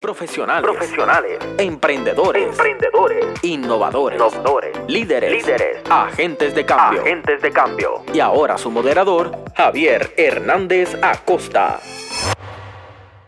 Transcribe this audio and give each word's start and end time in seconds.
Profesionales. 0.00 0.62
profesionales, 0.62 1.38
Emprendedores. 1.58 2.48
emprendedores, 2.48 3.26
innovadores. 3.44 4.18
innovadores, 4.18 4.74
líderes. 4.88 5.30
líderes, 5.30 5.82
Agentes 5.90 6.54
de 6.54 6.64
cambio. 6.64 7.02
agentes 7.02 7.42
de 7.42 7.50
cambio. 7.52 8.02
Y 8.14 8.18
ahora 8.20 8.56
su 8.56 8.70
moderador, 8.70 9.30
Javier 9.54 10.14
Hernández 10.16 10.96
Acosta. 11.02 11.80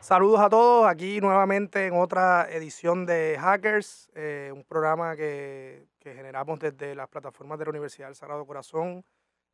Saludos 0.01 0.41
a 0.41 0.49
todos, 0.49 0.87
aquí 0.87 1.21
nuevamente 1.21 1.87
en 1.87 1.95
otra 2.01 2.49
edición 2.51 3.05
de 3.05 3.37
Hackers, 3.39 4.09
eh, 4.15 4.51
un 4.55 4.65
programa 4.65 5.15
que, 5.15 5.85
que 5.99 6.15
generamos 6.15 6.59
desde 6.59 6.95
las 6.95 7.09
plataformas 7.09 7.59
de 7.59 7.67
la 7.67 7.71
Universidad 7.71 8.07
del 8.07 8.17
Sagrado 8.17 8.47
Corazón, 8.47 9.05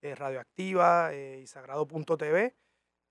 eh, 0.03 0.15
Radioactiva 0.15 1.13
eh, 1.13 1.41
y 1.43 1.49
Sagrado.tv. 1.49 2.55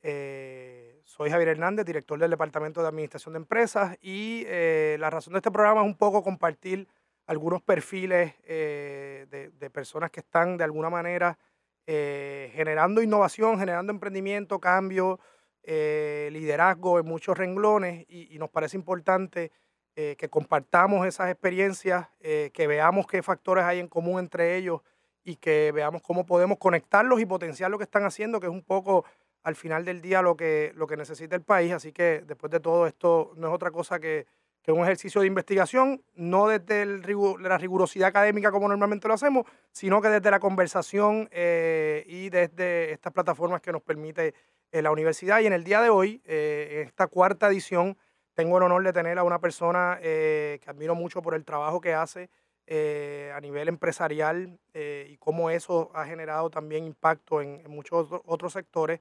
Eh, 0.10 1.02
soy 1.04 1.30
Javier 1.30 1.50
Hernández, 1.50 1.86
director 1.86 2.18
del 2.18 2.32
Departamento 2.32 2.82
de 2.82 2.88
Administración 2.88 3.34
de 3.34 3.40
Empresas 3.40 3.98
y 4.02 4.46
eh, 4.48 4.96
la 5.02 5.10
razón 5.10 5.34
de 5.34 5.40
este 5.40 5.52
programa 5.52 5.82
es 5.82 5.86
un 5.86 5.98
poco 5.98 6.24
compartir 6.24 6.88
algunos 7.26 7.62
perfiles 7.62 8.34
eh, 8.46 9.28
de, 9.30 9.70
personas 9.70 10.10
que 10.10 10.22
están 10.22 10.56
de 10.56 10.64
alguna 10.64 10.90
manera 10.90 11.38
generando 11.86 13.02
innovación, 13.02 13.60
generando 13.60 13.92
emprendimiento, 13.92 14.60
cambio, 14.60 15.20
liderazgo 15.64 17.00
en 17.00 17.06
muchos 17.06 17.38
renglones 17.38 18.06
y, 18.08 18.34
y 18.34 18.40
nos 18.40 18.50
parece 18.50 18.78
importante 18.78 19.52
que 19.94 20.30
compartamos 20.30 21.06
esas 21.08 21.30
experiencias, 21.32 22.08
que 22.20 22.68
veamos 22.68 23.08
qué 23.08 23.24
factores 23.24 23.64
hay 23.64 23.80
en 23.80 23.88
común 23.88 24.20
entre 24.20 24.58
ellos 24.58 24.82
y 25.24 25.38
que 25.38 25.72
veamos 25.74 26.02
cómo 26.02 26.26
podemos 26.26 26.58
conectarlos 26.58 27.22
y 27.22 27.26
potenciar 27.26 27.72
lo 27.72 27.78
que 27.78 27.86
están 27.86 28.04
haciendo, 28.04 28.42
que 28.42 28.48
es 28.48 28.54
un 28.54 28.64
poco 28.64 29.06
al 29.48 29.56
final 29.56 29.86
del 29.86 30.02
día 30.02 30.22
lo 30.22 30.36
que, 30.36 30.74
lo 30.76 30.88
que 30.88 30.98
necesita 30.98 31.36
el 31.36 31.42
país. 31.42 31.72
Así 31.72 31.94
que 31.94 32.22
después 32.28 32.52
de 32.52 32.60
todo 32.60 32.86
esto 32.86 33.32
no 33.38 33.48
es 33.48 33.54
otra 33.54 33.72
cosa 33.72 33.98
que, 33.98 34.26
que 34.62 34.74
un 34.74 34.84
ejercicio 34.84 35.22
de 35.22 35.28
investigación, 35.28 36.04
no 36.16 36.48
desde 36.50 36.82
el 36.82 37.02
la 37.40 37.58
rigurosidad 37.58 38.10
académica 38.10 38.52
como 38.52 38.68
normalmente 38.68 39.08
lo 39.08 39.14
hacemos, 39.14 39.46
sino 39.72 40.02
que 40.02 40.10
desde 40.10 40.30
la 40.32 40.42
conversación 40.42 41.30
eh, 41.32 42.04
y 42.08 42.30
desde 42.30 42.92
estas 42.92 43.14
plataformas 43.14 43.62
que 43.62 43.72
nos 43.72 43.82
permite 43.82 44.34
eh, 44.74 44.82
la 44.82 44.92
universidad. 44.92 45.40
Y 45.40 45.46
en 45.46 45.54
el 45.54 45.64
día 45.64 45.82
de 45.82 45.90
hoy, 45.90 46.22
eh, 46.26 46.82
en 46.82 46.88
esta 46.88 47.08
cuarta 47.08 47.48
edición, 47.48 47.96
tengo 48.34 48.58
el 48.58 48.64
honor 48.64 48.84
de 48.84 48.92
tener 48.92 49.18
a 49.18 49.24
una 49.24 49.40
persona 49.40 49.98
eh, 50.02 50.60
que 50.62 50.70
admiro 50.70 50.94
mucho 50.94 51.22
por 51.22 51.36
el 51.36 51.46
trabajo 51.46 51.80
que 51.80 51.94
hace 51.94 52.30
eh, 52.70 53.32
a 53.34 53.40
nivel 53.40 53.70
empresarial 53.70 54.60
eh, 54.74 55.08
y 55.10 55.16
cómo 55.18 55.50
eso 55.50 55.90
ha 55.94 56.04
generado 56.04 56.50
también 56.50 56.84
impacto 56.84 57.42
en, 57.42 57.62
en 57.64 57.72
muchos 57.72 58.06
otro- 58.06 58.22
otros 58.26 58.52
sectores. 58.52 59.00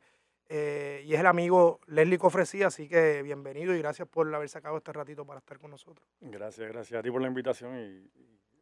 Eh, 0.48 1.02
y 1.04 1.14
es 1.14 1.20
el 1.20 1.26
amigo 1.26 1.80
Leslie 1.86 2.18
Cofresí, 2.18 2.62
así 2.62 2.88
que 2.88 3.22
bienvenido 3.22 3.74
y 3.74 3.78
gracias 3.78 4.06
por 4.08 4.32
haber 4.34 4.48
sacado 4.48 4.76
este 4.76 4.92
ratito 4.92 5.24
para 5.24 5.38
estar 5.38 5.58
con 5.58 5.70
nosotros. 5.70 6.06
Gracias, 6.20 6.68
gracias 6.68 6.98
a 6.98 7.02
ti 7.02 7.10
por 7.10 7.20
la 7.20 7.28
invitación 7.28 7.78
y, 7.78 8.10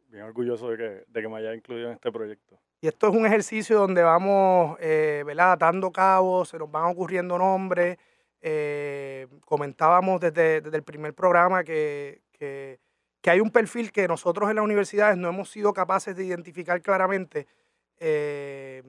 bien 0.09 0.23
orgulloso 0.23 0.69
de 0.69 0.77
que, 0.77 1.03
de 1.07 1.21
que 1.21 1.27
me 1.27 1.37
haya 1.37 1.53
incluido 1.53 1.87
en 1.87 1.93
este 1.93 2.11
proyecto. 2.11 2.57
Y 2.81 2.87
esto 2.87 3.09
es 3.09 3.15
un 3.15 3.25
ejercicio 3.25 3.77
donde 3.77 4.01
vamos, 4.01 4.77
eh, 4.79 5.23
¿verdad? 5.25 5.53
Atando 5.53 5.91
cabos, 5.91 6.49
se 6.49 6.57
nos 6.57 6.71
van 6.71 6.85
ocurriendo 6.85 7.37
nombres. 7.37 7.97
eh, 8.41 9.27
comentábamos 9.45 10.21
desde, 10.21 10.61
desde 10.61 10.77
el 10.77 10.83
primer 10.83 11.13
programa 11.13 11.63
que, 11.63 12.21
que, 12.31 12.79
que 13.21 13.29
hay 13.31 13.39
un 13.39 13.49
perfil 13.49 13.91
que 13.91 14.07
nosotros 14.07 14.49
en 14.49 14.57
las 14.57 14.63
universidades 14.63 15.17
no 15.17 15.29
hemos 15.29 15.49
sido 15.49 15.73
capaces 15.73 16.15
de 16.15 16.25
identificar 16.25 16.79
claramente 16.81 17.47
eh, 17.97 18.83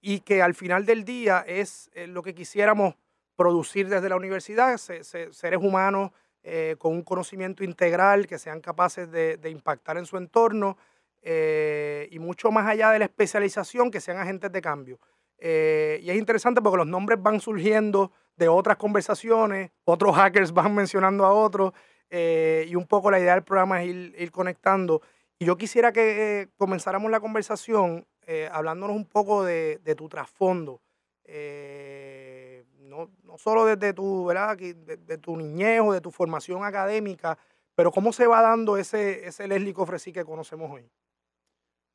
y 0.00 0.20
que 0.20 0.42
al 0.42 0.54
final 0.54 0.86
del 0.86 1.04
día 1.04 1.44
es 1.46 1.90
eh, 1.94 2.06
lo 2.06 2.22
que 2.22 2.34
quisiéramos 2.34 2.94
producir 3.36 3.88
desde 3.88 4.08
la 4.08 4.16
universidad, 4.16 4.76
se- 4.78 5.04
se- 5.04 5.32
seres 5.32 5.60
humanos 5.62 6.10
eh, 6.42 6.76
con 6.78 6.92
un 6.94 7.02
conocimiento 7.02 7.64
integral, 7.64 8.26
que 8.26 8.38
sean 8.38 8.60
capaces 8.60 9.10
de, 9.10 9.38
impactar 9.50 9.98
en 9.98 10.06
su 10.06 10.16
entorno 10.16 10.76
eh, 11.22 12.08
y 12.10 12.18
mucho 12.18 12.50
más 12.50 12.66
allá 12.66 12.90
de 12.90 13.00
la 13.00 13.04
especialización, 13.06 13.90
que 13.90 14.00
sean 14.00 14.18
agentes 14.18 14.50
de 14.52 14.60
cambio. 14.60 14.98
Y 15.40 16.10
es 16.10 16.16
interesante 16.16 16.60
porque 16.60 16.78
los 16.78 16.86
nombres 16.86 17.20
van 17.22 17.40
surgiendo 17.40 18.10
de 18.36 18.48
otras 18.48 18.76
conversaciones, 18.76 19.70
otros 19.84 20.16
hackers 20.16 20.52
van 20.52 20.74
mencionando 20.74 21.24
a 21.26 21.32
otros, 21.32 21.72
y 22.10 22.74
un 22.74 22.86
poco 22.86 23.10
la 23.10 23.20
idea 23.20 23.34
del 23.34 23.44
programa 23.44 23.82
es 23.82 23.88
ir, 24.16 24.30
conectando. 24.32 25.02
Y 25.38 25.44
yo 25.44 25.56
quisiera 25.56 25.92
que 25.92 26.48
comenzáramos 26.56 27.10
la 27.10 27.20
conversación 27.20 28.06
eh, 28.30 28.46
hablándonos 28.52 28.94
un 28.94 29.06
poco 29.06 29.42
de, 29.42 29.80
tu 29.96 30.06
trasfondo. 30.06 30.82
Eh, 31.24 32.62
no, 32.80 33.10
no 33.24 33.38
solo 33.38 33.64
desde 33.64 33.94
tu, 33.94 34.26
¿verdad? 34.26 34.54
De, 34.58 34.74
de 34.74 35.16
tu 35.16 35.34
niñez 35.34 35.80
o 35.80 35.92
de 35.94 36.02
tu 36.02 36.10
formación 36.10 36.62
académica, 36.62 37.38
pero 37.74 37.90
cómo 37.90 38.12
se 38.12 38.26
va 38.26 38.42
dando 38.42 38.76
ese, 38.76 39.26
ese 39.26 39.48
Leslie 39.48 39.72
Cofresí 39.72 40.12
que 40.12 40.26
conocemos 40.26 40.70
hoy. 40.70 40.86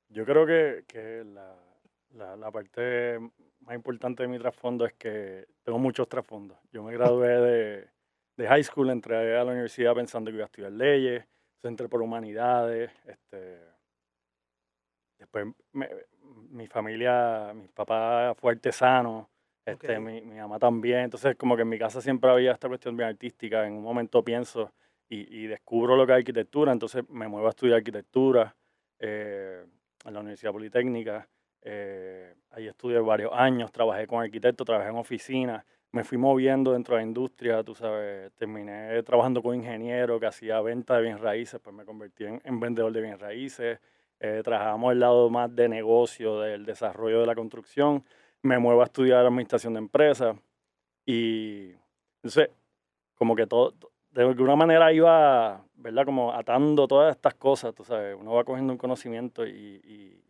Yo 0.10 0.26
creo 0.26 0.48
que, 0.48 0.86
que 0.88 1.24
la, 1.24 1.56
la, 2.16 2.36
la 2.36 2.50
parte 2.50 3.20
más 3.60 3.76
importante 3.76 4.24
de 4.24 4.30
mi 4.30 4.40
trasfondo 4.40 4.88
es 4.88 4.94
que 4.94 5.46
tengo 5.62 5.78
muchos 5.78 6.10
trasfondos. 6.10 6.58
Yo 6.72 6.82
me 6.82 6.94
gradué 6.94 7.28
de, 7.28 7.90
de 8.38 8.48
high 8.48 8.64
school, 8.64 8.90
entré 8.90 9.38
a 9.38 9.44
la 9.44 9.52
universidad 9.52 9.94
pensando 9.94 10.32
que 10.32 10.38
iba 10.38 10.46
a 10.46 10.48
estudiar 10.48 10.72
leyes, 10.72 11.26
entré 11.62 11.88
por 11.88 12.02
humanidades, 12.02 12.92
este, 13.06 13.73
después 15.24 15.48
me- 15.74 15.90
mi 16.50 16.68
familia, 16.68 17.52
mi 17.56 17.68
papá 17.68 18.34
fue 18.36 18.52
artesano, 18.54 19.30
este, 19.66 20.00
mi, 20.00 20.22
mi 20.22 20.36
mamá 20.38 20.60
también, 20.60 21.02
entonces 21.02 21.36
como 21.36 21.56
que 21.56 21.62
en 21.64 21.70
mi 21.70 21.80
casa 21.80 22.02
siempre 22.02 22.30
había 22.30 22.52
esta 22.52 22.68
cuestión 22.68 22.96
bien 22.98 23.10
artística, 23.10 23.66
en 23.66 23.74
un 23.74 23.84
momento 23.84 24.24
pienso 24.24 24.72
y, 25.10 25.44
y 25.44 25.48
descubro 25.48 25.96
lo 25.96 26.06
que 26.06 26.14
es 26.14 26.18
arquitectura, 26.20 26.72
entonces 26.74 27.04
me 27.10 27.28
muevo 27.28 27.48
a 27.48 27.50
estudiar 27.52 27.78
arquitectura 27.78 28.56
eh, 29.00 29.66
en 30.06 30.14
la 30.14 30.20
Universidad 30.20 30.52
Politécnica, 30.52 31.28
eh, 31.62 32.36
ahí 32.52 32.68
estudié 32.68 33.00
varios 33.00 33.32
años, 33.34 33.72
trabajé 33.72 34.06
con 34.08 34.22
arquitectos, 34.22 34.66
trabajé 34.66 34.90
en 34.90 34.98
oficinas, 34.98 35.66
me 35.92 36.04
fui 36.04 36.18
moviendo 36.18 36.74
dentro 36.74 36.96
de 36.96 37.02
la 37.02 37.08
industria, 37.08 37.64
tú 37.64 37.76
sabes, 37.76 38.32
terminé 38.36 39.02
trabajando 39.04 39.42
con 39.42 39.56
ingeniero 39.56 40.20
que 40.20 40.26
hacía 40.26 40.60
venta 40.62 40.96
de 40.96 41.04
bienes 41.04 41.22
raíces, 41.22 41.60
pues 41.64 41.76
me 41.76 41.86
convertí 41.86 42.26
en, 42.26 42.42
en 42.44 42.60
vendedor 42.60 42.92
de 42.92 43.02
bienes 43.02 43.20
raíces, 43.20 43.80
eh, 44.24 44.42
trabajamos 44.42 44.94
el 44.94 45.02
lado 45.02 45.30
más 45.30 45.54
de 45.54 45.68
negocio, 45.68 46.40
del 46.40 46.66
desarrollo 46.66 47.20
de 47.20 47.28
la 47.28 47.36
construcción, 47.36 48.06
me 48.42 48.58
muevo 48.58 48.80
a 48.80 48.86
estudiar 48.86 49.26
administración 49.26 49.74
de 49.74 49.80
empresas 49.80 50.38
y 51.06 51.74
entonces 52.16 52.50
como 53.16 53.36
que 53.36 53.46
todo, 53.48 53.74
de 54.12 54.24
alguna 54.24 54.56
manera 54.56 54.94
iba, 54.94 55.66
¿verdad? 55.76 56.06
Como 56.06 56.32
atando 56.32 56.88
todas 56.88 57.14
estas 57.14 57.34
cosas, 57.34 57.76
tú 57.76 57.84
sabes, 57.84 58.16
uno 58.18 58.32
va 58.32 58.46
cogiendo 58.46 58.72
un 58.72 58.78
conocimiento 58.78 59.46
y, 59.46 59.82
y, 59.84 60.24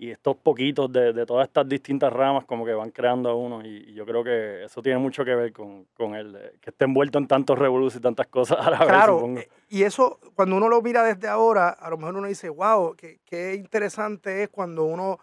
y 0.00 0.10
estos 0.10 0.34
poquitos 0.34 0.90
de, 0.90 1.12
de 1.12 1.26
todas 1.26 1.46
estas 1.46 1.68
distintas 1.68 2.10
ramas 2.10 2.46
como 2.46 2.64
que 2.64 2.72
van 2.72 2.90
creando 2.90 3.28
a 3.28 3.34
uno 3.34 3.62
y, 3.62 3.90
y 3.90 3.92
yo 3.92 4.06
creo 4.06 4.24
que 4.24 4.64
eso 4.64 4.80
tiene 4.80 4.98
mucho 4.98 5.26
que 5.26 5.34
ver 5.34 5.52
con, 5.52 5.84
con 5.92 6.14
el 6.14 6.34
eh, 6.36 6.52
que 6.58 6.70
esté 6.70 6.86
envuelto 6.86 7.18
en 7.18 7.28
tantos 7.28 7.58
revoluciones 7.58 8.00
y 8.00 8.02
tantas 8.02 8.26
cosas 8.28 8.66
a 8.66 8.70
la 8.70 8.78
vez, 8.78 8.88
Claro, 8.88 9.26
eh, 9.36 9.50
y 9.68 9.82
eso 9.82 10.18
cuando 10.34 10.56
uno 10.56 10.70
lo 10.70 10.80
mira 10.80 11.04
desde 11.04 11.28
ahora, 11.28 11.68
a 11.68 11.90
lo 11.90 11.98
mejor 11.98 12.16
uno 12.16 12.28
dice, 12.28 12.48
wow, 12.48 12.96
qué, 12.96 13.20
qué 13.26 13.54
interesante 13.54 14.42
es 14.42 14.48
cuando 14.48 14.84
uno 14.84 15.18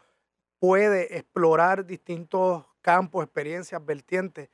puede 0.59 1.17
explorar 1.17 1.83
distintos 1.83 2.63
campos, 2.81 3.23
experiencias, 3.23 3.83
vertientes. 3.83 4.49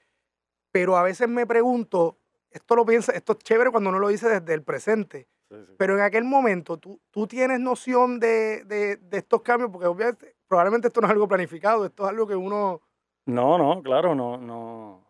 Pero 0.71 0.95
a 0.95 1.03
veces 1.03 1.27
me 1.27 1.45
pregunto, 1.45 2.17
esto 2.49 2.75
lo 2.77 2.85
piensa, 2.85 3.11
esto 3.11 3.33
es 3.33 3.39
chévere 3.39 3.71
cuando 3.71 3.89
uno 3.89 3.99
lo 3.99 4.07
dice 4.07 4.29
desde 4.29 4.53
el 4.53 4.63
presente, 4.63 5.27
Sí, 5.59 5.65
sí. 5.67 5.73
pero 5.77 5.95
en 5.95 6.01
aquel 6.01 6.23
momento 6.23 6.77
tú, 6.77 6.99
tú 7.11 7.27
tienes 7.27 7.59
noción 7.59 8.19
de, 8.19 8.63
de- 8.65 8.97
de 8.97 9.17
estos 9.17 9.41
cambios, 9.41 9.69
porque 9.71 9.87
obviamente, 9.87 10.35
probablemente 10.47 10.87
esto 10.87 11.01
no 11.01 11.07
es 11.07 11.11
algo 11.13 11.27
planificado, 11.27 11.85
esto 11.85 12.03
es 12.03 12.09
algo 12.09 12.27
que 12.27 12.35
uno 12.35 12.81
No, 13.25 13.57
no, 13.57 13.81
claro, 13.81 14.13
no, 14.15 14.37
no. 14.37 15.03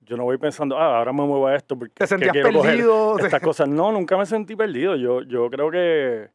Yo 0.00 0.16
no 0.16 0.24
voy 0.24 0.38
pensando, 0.38 0.78
ah, 0.78 0.98
ahora 0.98 1.12
me 1.12 1.22
muevo 1.22 1.46
a 1.46 1.54
esto 1.56 1.78
porque 1.78 1.92
te 1.94 2.04
que 2.04 2.06
sentías 2.06 2.32
quiero 2.32 2.50
coger 2.52 2.70
perdido. 2.72 3.16
te- 3.16 3.24
estas 3.24 3.40
cosas. 3.42 3.68
No, 3.68 3.92
nunca 3.92 4.16
me 4.16 4.24
sentí 4.24 4.56
perdido. 4.56 4.96
Yo, 4.96 5.20
yo 5.22 5.50
creo 5.50 5.70
que 5.70 6.30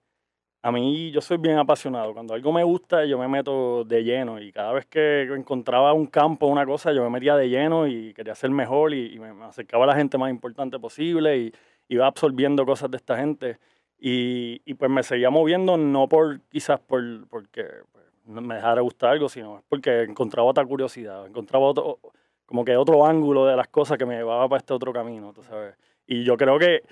a 0.62 0.72
mí 0.72 1.10
yo 1.12 1.22
soy 1.22 1.38
bien 1.38 1.58
apasionado. 1.58 2.14
Cuando 2.14 2.36
algo 2.36 2.54
me 2.54 2.64
gusta, 2.64 3.04
yo 3.06 3.18
me 3.18 3.28
meto 3.28 3.84
de 3.84 4.04
lleno. 4.04 4.40
Y 4.40 4.52
cada 4.52 4.74
vez 4.74 4.86
que 4.86 5.24
encontraba 5.24 5.92
un 5.94 6.06
campo, 6.06 6.46
una 6.46 6.66
cosa, 6.68 6.92
yo 6.94 7.02
me 7.04 7.10
metía 7.10 7.36
de 7.36 7.50
lleno 7.50 7.88
y 7.88 8.14
quería 8.14 8.36
ser 8.36 8.52
mejor 8.52 8.94
y, 8.94 9.16
y 9.16 9.20
me 9.20 9.44
acercaba 9.44 9.86
a 9.86 9.88
la 9.88 9.96
gente 9.96 10.20
más 10.20 10.30
importante 10.30 10.78
posible 10.78 11.38
y 11.38 11.54
iba 11.90 12.08
absorbiendo 12.08 12.66
cosas 12.66 12.92
de 12.92 12.98
esta 12.98 13.18
gente. 13.18 13.58
Y, 14.00 14.62
y 14.66 14.74
pues 14.74 14.92
me 14.92 15.04
seguía 15.04 15.30
moviendo, 15.30 15.78
no 15.78 16.08
por 16.10 16.42
quizás 16.50 16.80
por, 16.80 17.02
porque 17.30 17.66
pues, 17.92 18.06
no 18.26 18.42
me 18.42 18.56
dejara 18.56 18.82
gustar 18.82 19.12
algo, 19.12 19.30
sino 19.30 19.64
porque 19.70 20.04
encontraba 20.04 20.50
otra 20.50 20.66
curiosidad, 20.66 21.26
encontraba 21.26 21.66
otro, 21.68 22.00
como 22.46 22.66
que 22.66 22.76
otro 22.76 23.06
ángulo 23.06 23.46
de 23.46 23.56
las 23.56 23.68
cosas 23.70 23.98
que 23.98 24.06
me 24.06 24.16
llevaba 24.16 24.48
para 24.50 24.60
este 24.60 24.74
otro 24.74 24.92
camino, 24.92 25.32
tú 25.34 25.44
sabes. 25.44 25.76
Y 26.06 26.24
yo 26.26 26.36
creo 26.38 26.60
que 26.60 26.84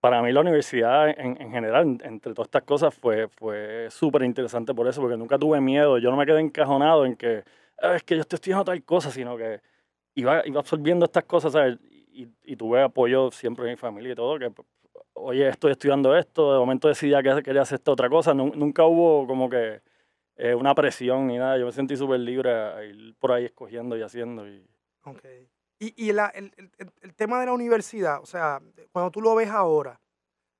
para 0.00 0.20
mí 0.22 0.32
la 0.32 0.40
universidad 0.40 1.08
en, 1.10 1.40
en 1.40 1.50
general, 1.52 1.84
en- 1.84 2.00
entre 2.04 2.34
todas 2.34 2.48
estas 2.48 2.62
cosas, 2.64 2.94
fue, 2.94 3.28
fue 3.28 3.86
súper 3.90 4.22
interesante 4.22 4.74
por 4.74 4.88
eso, 4.88 5.00
porque 5.00 5.16
nunca 5.16 5.38
tuve 5.38 5.60
miedo. 5.60 5.98
Yo 5.98 6.10
no 6.10 6.16
me 6.16 6.26
quedé 6.26 6.40
encajonado 6.40 7.06
en 7.06 7.16
que 7.16 7.44
"Ah, 7.80 7.94
es 7.96 8.02
que 8.02 8.16
yo 8.16 8.20
estoy 8.22 8.36
estudiando 8.36 8.64
tal 8.64 8.82
cosa, 8.84 9.10
sino 9.10 9.36
que 9.36 9.60
iba, 10.14 10.46
iba 10.46 10.60
absorbiendo 10.60 11.04
estas 11.06 11.24
cosas, 11.24 11.52
¿sabes? 11.52 11.78
Y, 12.12 12.28
y 12.44 12.56
tuve 12.56 12.82
apoyo 12.82 13.30
siempre 13.30 13.64
de 13.64 13.72
mi 13.72 13.76
familia 13.76 14.12
y 14.12 14.14
todo, 14.14 14.38
que 14.38 14.52
oye, 15.14 15.48
estoy 15.48 15.72
estudiando 15.72 16.16
esto, 16.16 16.52
de 16.52 16.58
momento 16.58 16.88
decidí 16.88 17.14
que 17.22 17.42
quería 17.42 17.62
hacer 17.62 17.76
esta 17.76 17.92
otra 17.92 18.08
cosa, 18.08 18.34
nunca 18.34 18.84
hubo 18.84 19.26
como 19.26 19.48
que 19.48 19.80
eh, 20.36 20.54
una 20.54 20.74
presión 20.74 21.26
ni 21.26 21.38
nada, 21.38 21.58
yo 21.58 21.66
me 21.66 21.72
sentí 21.72 21.96
súper 21.96 22.20
libre 22.20 22.52
a 22.52 22.84
ir 22.84 23.14
por 23.18 23.32
ahí 23.32 23.44
escogiendo 23.44 23.96
y 23.96 24.02
haciendo. 24.02 24.48
Y... 24.48 24.66
Ok. 25.04 25.24
Y, 25.78 26.06
y 26.06 26.10
el, 26.10 26.18
el, 26.34 26.52
el, 27.00 27.14
tema 27.14 27.40
de 27.40 27.46
la 27.46 27.52
universidad, 27.52 28.20
o 28.22 28.26
sea, 28.26 28.60
cuando 28.92 29.10
tú 29.10 29.20
lo 29.20 29.34
ves 29.34 29.50
ahora, 29.50 30.00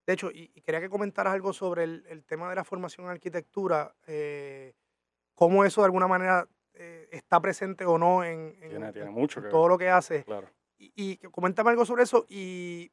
de 0.07 0.13
hecho, 0.13 0.31
y, 0.33 0.49
quería 0.63 0.81
que 0.81 0.89
comentaras 0.89 1.33
algo 1.33 1.53
sobre 1.53 1.85
el, 1.85 2.25
tema 2.27 2.49
de 2.51 2.57
la 2.57 2.65
formación 2.65 3.07
en 3.07 3.13
arquitectura, 3.13 3.95
eh, 4.07 4.75
cómo 5.35 5.65
eso 5.65 5.81
de 5.81 5.87
alguna 5.87 6.09
manera 6.09 6.49
eh, 6.75 7.09
está 7.13 7.41
presente 7.41 7.85
o 7.85 7.99
no 7.99 8.25
en, 8.25 8.57
todo 9.49 9.69
lo 9.69 9.79
que 9.79 9.89
hace. 9.89 10.25
Claro. 10.25 10.49
Y, 10.83 10.93
y, 10.97 11.17
coméntame 11.29 11.71
algo 11.71 11.85
sobre 11.85 12.03
eso 12.03 12.27
y, 12.29 12.91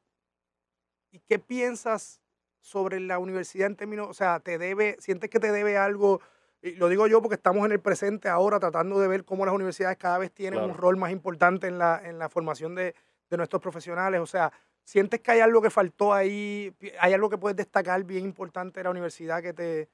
y 1.10 1.18
qué 1.20 1.38
piensas 1.38 2.20
sobre 2.60 3.00
la 3.00 3.18
universidad 3.18 3.66
en 3.66 3.76
términos, 3.76 4.06
o 4.08 4.14
sea, 4.14 4.38
te 4.40 4.58
debe, 4.58 4.96
sientes 5.00 5.28
que 5.30 5.40
te 5.40 5.50
debe 5.50 5.76
algo, 5.76 6.20
y 6.62 6.72
lo 6.72 6.88
digo 6.88 7.06
yo 7.06 7.20
porque 7.20 7.34
estamos 7.34 7.64
en 7.66 7.72
el 7.72 7.80
presente 7.80 8.28
ahora 8.28 8.60
tratando 8.60 9.00
de 9.00 9.08
ver 9.08 9.24
cómo 9.24 9.44
las 9.44 9.54
universidades 9.54 9.96
cada 9.96 10.18
vez 10.18 10.30
tienen 10.30 10.60
un 10.60 10.74
rol 10.74 10.96
más 10.96 11.10
importante 11.10 11.66
en 11.66 11.78
la, 11.78 12.00
en 12.04 12.18
la 12.18 12.28
formación 12.28 12.74
de, 12.74 12.94
de 13.28 13.36
nuestros 13.36 13.60
profesionales, 13.60 14.20
o 14.20 14.26
sea, 14.26 14.52
¿Sientes 14.90 15.20
que 15.20 15.30
hay 15.30 15.38
algo 15.38 15.62
que 15.62 15.70
faltó 15.70 16.12
ahí? 16.12 16.74
¿Hay 16.98 17.12
algo 17.12 17.30
que 17.30 17.38
puedes 17.38 17.56
destacar 17.56 18.02
bien 18.02 18.24
importante 18.24 18.80
de 18.80 18.84
la 18.84 18.90
universidad 18.90 19.40
que 19.40 19.52
te...? 19.52 19.88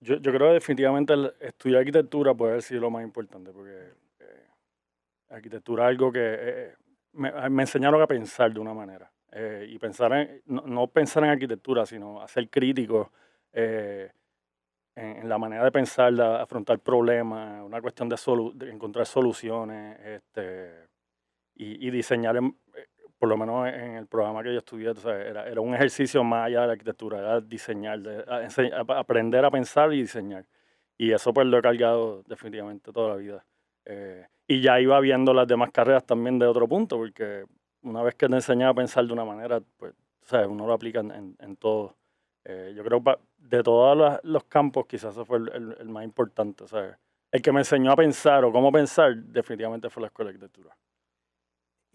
Yo, 0.00 0.14
yo 0.18 0.32
creo 0.32 0.50
que 0.50 0.54
definitivamente 0.54 1.12
estudiar 1.40 1.80
arquitectura 1.80 2.32
puede 2.34 2.52
haber 2.52 2.62
sido 2.62 2.82
lo 2.82 2.90
más 2.90 3.02
importante, 3.02 3.50
porque 3.50 3.94
eh, 4.20 4.46
arquitectura 5.30 5.86
es 5.86 5.88
algo 5.88 6.12
que 6.12 6.20
eh, 6.22 6.74
me, 7.12 7.32
me, 7.50 7.62
enseñaron 7.62 8.00
a 8.00 8.06
pensar 8.06 8.52
de 8.52 8.60
una 8.60 8.74
manera. 8.74 9.10
y 9.66 9.78
pensar 9.78 10.12
en, 10.12 10.42
no, 10.46 10.86
pensar 10.88 11.24
en 11.24 11.30
arquitectura, 11.30 11.84
sino 11.86 12.20
a 12.22 12.28
ser 12.28 12.48
crítico 12.48 13.12
en, 13.52 14.10
en, 14.96 15.28
la 15.28 15.38
manera 15.38 15.64
de 15.64 15.72
pensar, 15.72 16.12
de 16.12 16.24
afrontar 16.24 16.78
problemas, 16.80 17.62
una 17.62 17.80
cuestión 17.80 18.08
de, 18.08 18.16
de 18.54 18.70
encontrar 18.70 19.06
soluciones 19.06 19.98
este, 20.00 20.88
y, 21.54 21.86
y 21.86 21.90
diseñar 21.90 22.36
en, 22.36 22.56
por 23.18 23.28
lo 23.28 23.36
menos 23.36 23.66
en 23.68 23.96
el 23.96 24.06
programa 24.06 24.42
que 24.42 24.52
yo 24.52 24.58
estudié, 24.58 24.92
era, 25.04 25.48
era, 25.48 25.60
un 25.60 25.74
ejercicio 25.74 26.22
más 26.22 26.46
allá 26.46 26.62
de 26.62 26.66
la 26.68 26.72
arquitectura, 26.74 27.18
era 27.18 27.40
diseñar, 27.40 28.00
aprender 28.96 29.44
a 29.44 29.50
pensar 29.50 29.92
y 29.92 30.02
diseñar. 30.02 30.46
Y 30.96 31.12
eso 31.12 31.32
pues 31.32 31.46
lo 31.46 31.58
he 31.58 31.62
cargado 31.62 32.22
definitivamente 32.26 32.92
toda 32.92 33.10
la 33.10 33.16
vida. 33.16 33.44
Eh, 33.84 34.26
y 34.48 34.62
ya 34.62 34.80
iba 34.80 34.98
viendo 34.98 35.34
las 35.34 35.46
demás 35.46 35.70
carreras 35.70 36.04
también 36.04 36.38
de 36.38 36.46
otro 36.46 36.66
punto, 36.66 36.96
porque 36.96 37.44
una 37.82 38.02
vez 38.02 38.14
que 38.14 38.26
te 38.28 38.34
enseñas 38.34 38.70
a 38.70 38.74
pensar 38.74 39.06
de 39.06 39.12
una 39.12 39.24
manera, 39.24 39.60
pues 39.76 39.94
¿sabes? 40.22 40.48
uno 40.48 40.66
lo 40.66 40.72
aplica 40.72 41.00
en, 41.00 41.36
en, 41.38 41.56
todo. 41.56 41.94
Eh, 42.44 42.72
yo 42.74 42.82
creo 42.82 43.04
que 43.04 43.16
de 43.36 43.62
todos 43.62 44.18
los, 44.22 44.44
campos 44.44 44.86
quizás 44.86 45.12
eso 45.12 45.26
fue 45.26 45.38
el, 45.38 45.76
el, 45.78 45.88
más 45.90 46.02
importante. 46.02 46.66
¿sabes? 46.66 46.96
El 47.30 47.42
que 47.42 47.52
me 47.52 47.60
enseñó 47.60 47.92
a 47.92 47.96
pensar 47.96 48.42
o 48.44 48.50
cómo 48.50 48.72
pensar 48.72 49.14
definitivamente 49.14 49.90
fue 49.90 50.00
la 50.00 50.06
escuela 50.06 50.30
de 50.30 50.36
arquitectura. 50.36 50.74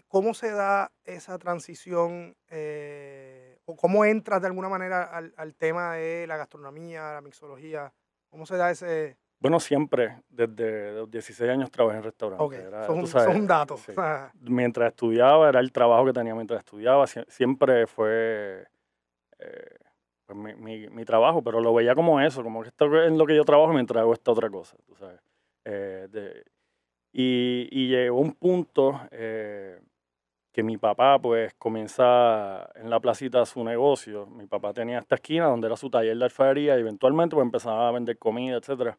¿Cómo 0.08 0.36
se 0.36 0.52
da 0.52 0.92
esa 1.06 1.40
transición 1.40 2.38
eh, 2.52 3.58
o 3.66 3.76
cómo 3.76 4.06
entras 4.06 4.42
de 4.42 4.48
alguna 4.48 4.70
manera 4.70 5.06
al, 5.06 5.56
tema 5.56 5.96
de 5.96 6.28
la 6.28 6.38
gastronomía, 6.38 7.14
la 7.14 7.22
mixología? 7.22 7.92
¿Cómo 8.30 8.46
se 8.46 8.58
da 8.58 8.70
ese...? 8.70 9.18
Bueno, 9.44 9.60
siempre, 9.60 10.22
desde 10.30 10.94
los 10.94 11.12
16 11.12 11.51
años 11.51 11.69
trabajé 11.69 11.98
en 11.98 12.04
restaurantes. 12.04 12.48
Ok, 12.48 12.54
era, 12.54 12.90
un, 13.30 13.45
dato. 13.45 13.75
Mientras 14.40 14.92
estudiaba, 14.92 15.50
era 15.50 15.60
el 15.60 15.74
trabajo 15.74 16.06
que 16.06 16.13
tenía 16.13 16.34
mientras 16.34 16.60
estudiaba. 16.60 17.06
siempre 17.28 17.86
fue 17.86 18.66
eh, 19.40 19.78
pues 20.25 20.57
mi, 20.57 20.88
mi, 20.88 21.04
trabajo, 21.04 21.44
pero 21.44 21.60
lo 21.60 21.74
veía 21.74 21.94
como 21.94 22.22
eso, 22.22 22.42
como 22.42 22.62
que 22.62 22.69
esto 22.69 22.86
es 23.04 23.12
lo 23.12 23.25
que 23.25 23.36
yo 23.36 23.44
trabajo 23.44 23.74
mientras 23.74 24.04
hago 24.04 24.13
esta 24.13 24.31
otra 24.31 24.50
cosa, 24.50 24.78
tú 24.88 24.95
sabes. 24.95 25.19
Eh, 25.66 26.07
de, 26.10 26.45
y, 27.12 27.68
y, 27.69 27.90
llegó 27.90 28.22
un 28.22 28.36
punto 28.36 28.98
que 29.12 30.63
mi 30.63 30.78
papá 30.78 31.19
pues 31.19 31.54
comienza 31.56 32.69
en 32.75 32.90
la 32.90 33.01
placita 33.01 33.45
su 33.45 33.62
negocio. 33.62 34.25
Mi 34.25 34.48
papá 34.48 34.72
tenía 34.72 35.00
esta 35.00 35.16
esquina 35.16 35.48
donde 35.48 35.68
era 35.68 35.75
su 35.75 35.90
taller 35.90 36.18
de 36.18 36.24
alfarería 36.24 36.78
y 36.78 36.80
eventualmente 36.80 37.36
pues 37.36 37.44
empezaba 37.44 37.90
a 37.90 37.92
vender 37.92 38.18
comida, 38.18 38.56
etc. 38.56 38.95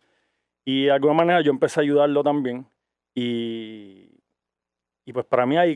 Y 0.64 0.84
de 0.84 0.93
alguna 0.93 1.14
manera 1.14 1.40
yo 1.40 1.50
empecé 1.50 1.81
a 1.81 1.82
ayudarlo 1.82 2.22
también 2.22 2.66
y, 3.14 4.08
y 5.05 5.12
pues 5.12 5.26
para 5.26 5.46
mí 5.46 5.56
ahí 5.56 5.75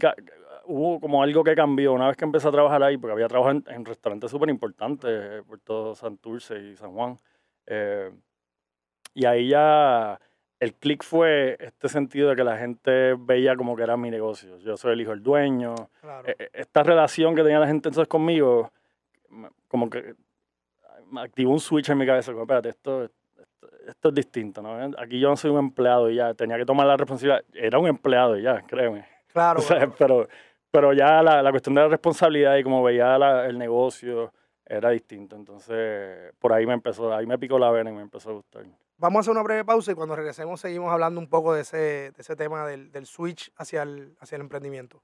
hubo 0.64 1.00
como 1.00 1.22
algo 1.22 1.44
que 1.44 1.54
cambió 1.54 1.92
una 1.92 2.08
vez 2.08 2.16
que 2.16 2.24
empecé 2.24 2.48
a 2.48 2.52
trabajar 2.52 2.82
ahí, 2.82 2.96
porque 2.96 3.12
había 3.12 3.28
trabajado 3.28 3.62
en, 3.66 3.84
restaurantes 3.84 4.30
súper 4.30 4.50
importantes, 4.50 5.42
por 5.44 5.60
todo 5.60 5.94
Santurce 5.94 6.58
y 6.58 6.76
San 6.76 6.92
Juan. 6.92 7.18
Eh, 7.66 8.10
y 9.14 9.24
ahí 9.24 9.48
ya 9.48 10.20
el 10.60 10.74
clic 10.74 11.04
fue 11.04 11.56
este 11.60 11.88
sentido 11.88 12.30
de 12.30 12.36
que 12.36 12.44
la 12.44 12.56
gente 12.58 13.14
veía 13.18 13.56
como 13.56 13.76
que 13.76 13.82
era 13.82 13.96
mi 13.96 14.10
negocio. 14.10 14.58
Yo 14.58 14.76
soy 14.76 14.92
el 14.92 15.00
hijo 15.00 15.10
del 15.10 15.22
dueño. 15.22 15.74
E, 16.24 16.34
e, 16.38 16.50
esta 16.52 16.82
relación 16.82 17.34
que 17.34 17.42
tenía 17.42 17.60
la 17.60 17.66
gente 17.66 17.88
entonces 17.88 18.08
conmigo, 18.08 18.72
como 19.68 19.88
que 19.88 20.14
activó 21.16 21.52
un 21.52 21.60
switch 21.60 21.88
en 21.90 21.98
mi 21.98 22.06
cabeza. 22.06 22.32
Como, 22.32 22.42
espérate, 22.42 22.70
esto, 22.70 23.10
esto, 23.88 24.08
es 24.08 24.14
distinto, 24.14 24.62
¿no? 24.62 24.90
Aquí 24.98 25.18
yo 25.18 25.28
no 25.28 25.36
soy 25.36 25.50
un 25.50 25.58
empleado 25.58 26.10
y 26.10 26.16
ya 26.16 26.34
tenía 26.34 26.56
que 26.56 26.64
tomar 26.64 26.86
la 26.86 26.96
responsabilidad. 26.96 27.42
Era 27.52 27.78
un 27.78 27.86
empleado 27.86 28.38
y 28.38 28.42
ya, 28.42 28.62
créeme. 28.62 29.06
Claro. 29.32 29.60
pero, 29.98 30.28
pero 30.70 30.92
ya 30.92 31.22
la, 31.22 31.42
la, 31.42 31.50
cuestión 31.50 31.74
de 31.74 31.82
la 31.82 31.88
responsabilidad 31.88 32.56
y 32.56 32.62
como 32.62 32.82
veía 32.82 33.16
el 33.46 33.58
negocio 33.58 34.32
era 34.64 34.90
distinto. 34.90 35.36
Entonces, 35.36 36.32
por 36.38 36.52
ahí 36.52 36.66
me 36.66 36.74
empezó, 36.74 37.14
ahí 37.14 37.26
me 37.26 37.38
picó 37.38 37.58
la 37.58 37.70
vena 37.70 37.90
y 37.90 37.94
me 37.94 38.02
empezó 38.02 38.30
a 38.30 38.32
gustar. 38.34 38.64
Vamos 38.98 39.18
a 39.18 39.20
hacer 39.20 39.30
una 39.32 39.42
breve 39.42 39.64
pausa 39.64 39.92
y 39.92 39.94
cuando 39.94 40.16
regresemos 40.16 40.60
seguimos 40.60 40.92
hablando 40.92 41.20
un 41.20 41.28
poco 41.28 41.54
de 41.54 41.62
ese, 41.62 41.76
de 41.76 42.14
ese 42.18 42.36
tema 42.36 42.66
del, 42.66 42.90
del 42.90 43.06
switch 43.06 43.52
hacia 43.56 43.82
el, 43.82 44.16
hacia 44.20 44.36
el 44.36 44.42
emprendimiento. 44.42 45.02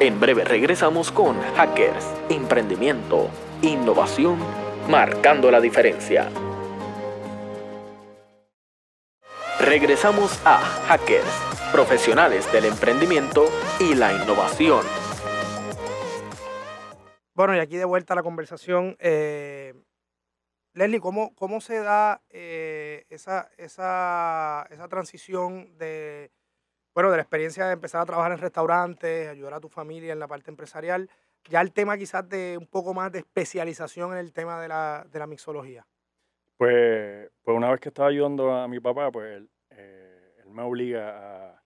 En 0.00 0.18
breve 0.18 0.44
regresamos 0.44 1.12
con 1.12 1.40
Hackers, 1.54 2.06
Emprendimiento, 2.28 3.28
Innovación, 3.62 4.38
Marcando 4.88 5.50
la 5.50 5.60
Diferencia. 5.60 6.28
Regresamos 9.64 10.44
a 10.44 10.58
Hackers, 10.88 11.70
profesionales 11.70 12.50
del 12.52 12.64
emprendimiento 12.64 13.44
y 13.78 13.94
la 13.94 14.12
innovación. 14.12 14.84
Bueno, 17.32 17.54
y 17.54 17.60
aquí 17.60 17.76
de 17.76 17.84
vuelta 17.84 18.14
a 18.14 18.16
la 18.16 18.24
conversación. 18.24 18.96
Eh, 18.98 19.72
Leslie, 20.74 20.98
¿cómo, 20.98 21.32
cómo 21.36 21.60
se 21.60 21.78
da 21.78 22.22
eh, 22.30 23.04
esa, 23.08 23.50
esa, 23.56 24.66
esa, 24.68 24.88
transición 24.88 25.78
de, 25.78 26.32
bueno, 26.92 27.12
de 27.12 27.18
la 27.18 27.22
experiencia 27.22 27.66
de 27.66 27.74
empezar 27.74 28.00
a 28.00 28.06
trabajar 28.06 28.32
en 28.32 28.38
restaurantes, 28.38 29.28
ayudar 29.28 29.54
a 29.54 29.60
tu 29.60 29.68
familia 29.68 30.12
en 30.12 30.18
la 30.18 30.26
parte 30.26 30.50
empresarial, 30.50 31.08
ya 31.48 31.60
el 31.60 31.72
tema 31.72 31.96
quizás 31.96 32.28
de 32.28 32.58
un 32.58 32.66
poco 32.66 32.94
más 32.94 33.12
de 33.12 33.20
especialización 33.20 34.10
en 34.10 34.18
el 34.18 34.32
tema 34.32 34.60
de 34.60 34.66
la, 34.66 35.06
de 35.08 35.18
la 35.20 35.28
mixología? 35.28 35.86
Pues, 36.62 37.28
pues 37.42 37.56
una 37.56 37.72
vez 37.72 37.80
que 37.80 37.88
estaba 37.88 38.08
ayudando 38.08 38.52
a 38.52 38.68
mi 38.68 38.78
papá, 38.78 39.10
pues 39.10 39.36
él, 39.36 39.50
eh, 39.82 40.34
él 40.44 40.50
me 40.50 40.62
obliga 40.62 41.50
a, 41.50 41.62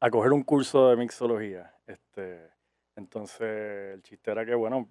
a, 0.00 0.10
coger 0.10 0.32
un 0.32 0.42
curso 0.42 0.90
de 0.90 0.96
mixología. 0.96 1.74
Este, 1.86 2.50
entonces 2.96 3.94
el 3.94 4.02
chiste 4.02 4.30
era 4.30 4.44
que, 4.44 4.54
bueno, 4.54 4.88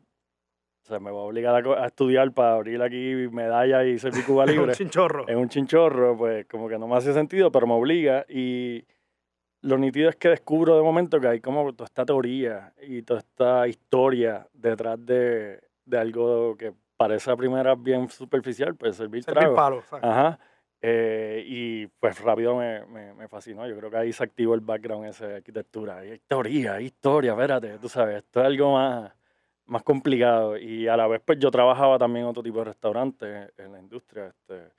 o 0.83 0.87
sea, 0.87 0.99
me 0.99 1.11
va 1.11 1.19
a 1.19 1.23
obligar 1.23 1.55
a, 1.55 1.85
estudiar 1.85 2.31
para 2.31 2.55
abrir 2.55 2.81
aquí 2.81 3.27
medalla 3.31 3.83
y 3.83 3.99
ser 3.99 4.13
mi 4.13 4.23
Cuba 4.23 4.45
libre. 4.47 4.69
un 4.69 4.71
chinchorro. 4.71 5.27
Es 5.27 5.35
un 5.35 5.49
chinchorro, 5.49 6.17
pues 6.17 6.45
como 6.47 6.67
que 6.67 6.79
no 6.79 6.87
me 6.87 6.95
hace 6.95 7.13
sentido, 7.13 7.51
pero 7.51 7.67
me 7.67 7.73
obliga. 7.73 8.25
Y 8.27 8.85
lo 9.61 9.77
nítido 9.77 10.09
es 10.09 10.15
que 10.15 10.29
descubro 10.29 10.77
de 10.77 10.83
momento 10.83 11.19
que 11.19 11.27
hay 11.27 11.41
como 11.41 11.73
toda 11.73 11.85
esta 11.85 12.05
teoría 12.05 12.73
y 12.81 13.03
toda 13.03 13.19
esta 13.19 13.67
historia 13.67 14.47
detrás 14.53 15.05
de, 15.05 15.61
de 15.85 15.97
algo 15.97 16.55
que 16.55 16.73
parece 16.97 17.31
a 17.31 17.35
primera 17.37 17.75
bien 17.75 18.09
superficial, 18.09 18.75
pues 18.75 18.95
servir, 18.95 19.23
servir 19.23 19.39
trago. 19.39 19.55
Palo, 19.55 19.83
Ajá. 20.01 20.39
Eh, 20.81 21.43
y 21.45 21.87
pues 21.87 22.19
rápido 22.21 22.55
me, 22.55 22.85
me, 22.85 23.13
me, 23.13 23.27
fascinó. 23.27 23.67
Yo 23.67 23.75
creo 23.77 23.91
que 23.91 23.97
ahí 23.97 24.13
se 24.13 24.23
activó 24.23 24.55
el 24.55 24.61
background 24.61 25.07
ese 25.07 25.27
de 25.27 25.35
arquitectura. 25.37 25.97
Hay 25.97 26.19
teoría, 26.27 26.75
hay 26.75 26.85
historia, 26.85 27.31
espérate, 27.33 27.77
tú 27.79 27.89
sabes, 27.89 28.17
esto 28.17 28.39
es 28.39 28.45
algo 28.45 28.73
más 28.73 29.11
más 29.69 29.83
complicado. 29.83 30.57
Y 30.57 30.87
a 30.87 30.97
la 30.97 31.07
vez, 31.07 31.21
pues 31.23 31.39
yo 31.39 31.49
trabajaba 31.51 31.97
también 31.97 32.25
en 32.25 32.31
otro 32.31 32.43
tipo 32.43 32.59
de 32.59 32.65
restaurantes 32.65 33.51
en 33.57 33.71
la 33.71 33.79
industria. 33.79 34.27
Este, 34.27 34.71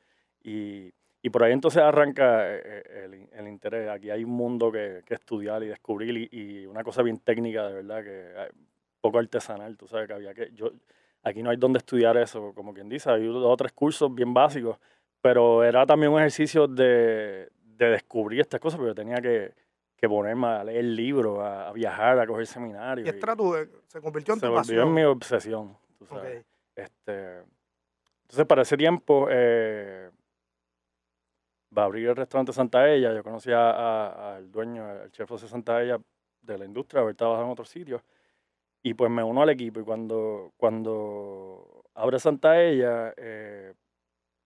y, 0.42 0.92
y 1.22 1.30
por 1.30 1.44
ahí 1.44 1.52
entonces 1.52 1.82
arranca 1.82 2.54
eh, 2.54 2.62
eh, 2.64 3.02
el, 3.04 3.28
el, 3.38 3.48
interés. 3.48 3.88
Aquí 3.88 4.10
hay 4.10 4.24
un 4.24 4.32
mundo 4.32 4.70
que, 4.70 5.02
que 5.06 5.14
estudiar 5.14 5.62
y 5.62 5.68
descubrir 5.68 6.28
y, 6.32 6.66
una 6.66 6.84
cosa 6.84 7.02
bien 7.02 7.18
técnica, 7.18 7.66
de 7.66 7.74
verdad, 7.74 8.04
que 8.04 8.50
poco 9.00 9.18
artesanal, 9.18 9.76
tú 9.76 9.86
sabes 9.86 10.06
que 10.06 10.14
había 10.14 10.34
que... 10.34 10.50
Yo, 10.52 10.72
aquí 11.22 11.42
no 11.42 11.50
hay 11.50 11.56
donde 11.56 11.78
estudiar 11.78 12.16
eso, 12.16 12.52
como 12.54 12.74
quien 12.74 12.88
dice, 12.88 13.10
hay 13.10 13.26
dos 13.26 13.44
o 13.44 13.56
tres 13.56 13.72
cursos 13.72 14.14
bien 14.14 14.34
básicos, 14.34 14.78
pero 15.20 15.62
era 15.64 15.84
también 15.86 16.12
un 16.12 16.18
ejercicio 16.18 16.66
de, 16.66 17.50
de 17.62 17.86
descubrir 17.90 18.40
estas 18.40 18.60
cosas, 18.60 18.78
porque 18.78 18.94
tenía 18.94 19.20
que, 19.20 19.52
que 19.96 20.08
ponerme 20.08 20.46
a 20.46 20.64
leer 20.64 20.84
libros, 20.84 21.38
a, 21.40 21.68
a 21.68 21.72
viajar, 21.72 22.18
a 22.18 22.26
coger 22.26 22.46
seminarios. 22.46 23.06
Y 23.06 23.10
era 23.18 23.36
tu- 23.36 23.54
se 23.86 24.00
convirtió 24.00 24.34
en 24.34 24.40
se 24.40 24.46
tu 24.46 24.54
pasión. 24.54 24.88
en 24.88 24.94
mi 24.94 25.02
obsesión, 25.04 25.76
tú 25.98 26.06
sabes. 26.06 26.40
Ok. 26.40 26.46
Este, 26.76 27.38
entonces, 28.22 28.46
para 28.46 28.62
ese 28.62 28.76
tiempo, 28.76 29.26
eh, 29.30 30.10
va 31.76 31.82
a 31.82 31.84
abrir 31.86 32.08
el 32.08 32.16
restaurante 32.16 32.52
Santa 32.52 32.88
Ella. 32.90 33.12
Yo 33.14 33.22
conocí 33.22 33.52
a- 33.52 33.70
a- 33.70 34.36
al 34.36 34.50
dueño, 34.50 34.84
al 34.86 35.10
chef 35.10 35.28
José 35.28 35.48
Santa 35.48 35.82
Ella 35.82 35.98
de 36.42 36.58
la 36.58 36.64
industria, 36.64 37.02
ahorita 37.02 37.18
trabaja 37.18 37.42
en 37.44 37.50
otros 37.50 37.68
sitios. 37.68 38.02
Y 38.82 38.94
pues 38.94 39.10
me 39.10 39.22
uno 39.22 39.42
al 39.42 39.50
equipo. 39.50 39.80
Y 39.80 39.84
cuando, 39.84 40.52
cuando 40.56 41.84
abre 41.94 42.18
Santa 42.18 42.60
Ella, 42.62 43.12
eh, 43.16 43.74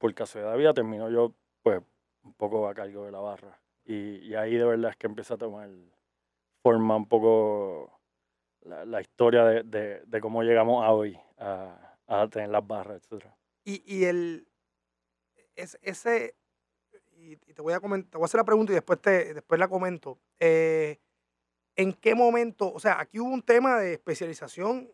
por 0.04 0.12
casualidad 0.12 0.52
de 0.52 0.58
vida, 0.58 0.74
termino 0.74 1.08
yo, 1.08 1.32
pues, 1.62 1.80
un 2.24 2.34
poco 2.34 2.68
a 2.68 2.74
cargo 2.74 3.06
de 3.06 3.10
la 3.10 3.20
barra. 3.20 3.58
Y, 3.86 4.34
ahí 4.34 4.54
de 4.54 4.64
verdad 4.66 4.90
es 4.90 4.98
que 4.98 5.06
empieza 5.06 5.32
a 5.32 5.38
tomar 5.38 5.70
forma 6.62 6.94
un 6.94 7.08
poco 7.08 7.90
la, 8.60 9.00
historia 9.00 9.44
de, 9.44 10.20
cómo 10.20 10.42
llegamos 10.42 10.84
a 10.84 10.90
hoy 10.90 11.18
a, 11.38 12.28
tener 12.30 12.50
las 12.50 12.66
barras, 12.66 13.02
etc. 13.02 13.24
Y, 13.64 13.82
y 13.86 14.04
el 14.04 14.46
es- 15.56 15.78
ese 15.80 16.36
y 17.16 17.36
te 17.36 17.62
voy 17.62 17.72
a 17.72 17.80
comentar, 17.80 18.10
te 18.10 18.18
voy 18.18 18.24
a 18.24 18.26
hacer 18.26 18.40
la 18.40 18.44
pregunta 18.44 18.72
y 18.72 18.74
después 18.74 19.00
te 19.00 19.32
después 19.32 19.58
la 19.58 19.68
comento. 19.68 20.20
Eh, 20.38 21.00
¿En 21.76 21.94
qué 21.94 22.14
momento? 22.14 22.70
O 22.70 22.78
sea, 22.78 23.00
aquí 23.00 23.20
hubo 23.20 23.32
un 23.32 23.40
tema 23.40 23.78
de 23.78 23.94
especialización 23.94 24.92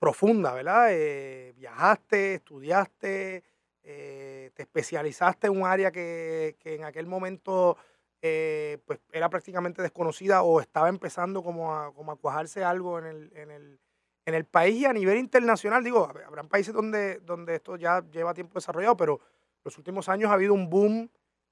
profunda, 0.00 0.54
¿verdad? 0.54 0.88
Eh, 0.92 1.54
viajaste, 1.56 2.34
estudiaste, 2.34 3.44
eh, 3.82 4.50
te 4.54 4.62
especializaste 4.62 5.46
en 5.46 5.56
un 5.60 5.66
área 5.66 5.90
que, 5.90 6.56
que 6.60 6.74
en 6.74 6.84
aquel 6.84 7.06
momento 7.06 7.76
eh, 8.22 8.78
pues 8.84 9.00
era 9.12 9.28
prácticamente 9.30 9.80
desconocida 9.82 10.42
o 10.42 10.60
estaba 10.60 10.88
empezando 10.88 11.42
como 11.42 11.74
a, 11.74 11.92
como 11.94 12.12
a 12.12 12.16
cuajarse 12.16 12.62
algo 12.62 12.98
en 12.98 13.06
el, 13.06 13.32
en 13.34 13.50
el, 13.50 13.80
en 14.26 14.34
el 14.34 14.44
país 14.44 14.76
y 14.82 14.84
a 14.86 14.92
nivel 14.92 15.16
internacional. 15.18 15.82
Digo, 15.82 16.06
hab- 16.06 16.24
habrán 16.26 16.48
países 16.48 16.74
donde, 16.74 17.18
donde 17.20 17.54
esto 17.56 17.76
ya 17.76 18.04
lleva 18.10 18.34
tiempo 18.34 18.54
desarrollado, 18.54 18.96
pero 18.96 19.20
los 19.64 19.76
últimos 19.78 20.08
años 20.08 20.30
ha 20.30 20.34
habido 20.34 20.52
un 20.54 20.68
boom 20.68 21.08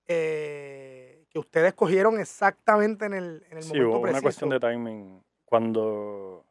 eh, 0.06 1.24
que 1.30 1.38
ustedes 1.38 1.74
cogieron 1.74 2.18
exactamente 2.18 3.04
en 3.06 3.14
el, 3.14 3.44
en 3.50 3.58
el 3.58 3.62
Sí, 3.62 3.78
momento 3.78 4.00
preciso. 4.00 4.10
una 4.10 4.22
cuestión 4.22 4.50
de 4.50 4.60
timing. 4.60 5.22
Cuando, 5.44 6.44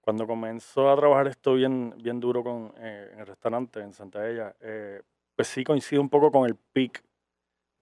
cuando 0.00 0.26
comenzó 0.26 0.90
a 0.90 0.96
trabajar 0.96 1.28
esto 1.28 1.54
bien, 1.54 1.94
bien 1.98 2.18
duro 2.20 2.42
con, 2.42 2.72
eh, 2.78 3.10
en 3.12 3.20
el 3.20 3.26
restaurante 3.26 3.80
en 3.80 3.92
Santa 3.92 4.28
Ella, 4.28 4.54
eh, 4.60 5.02
pues 5.42 5.48
sí 5.48 5.64
coincide 5.64 5.98
un 5.98 6.08
poco 6.08 6.30
con 6.30 6.46
el 6.48 6.54
peak 6.54 7.02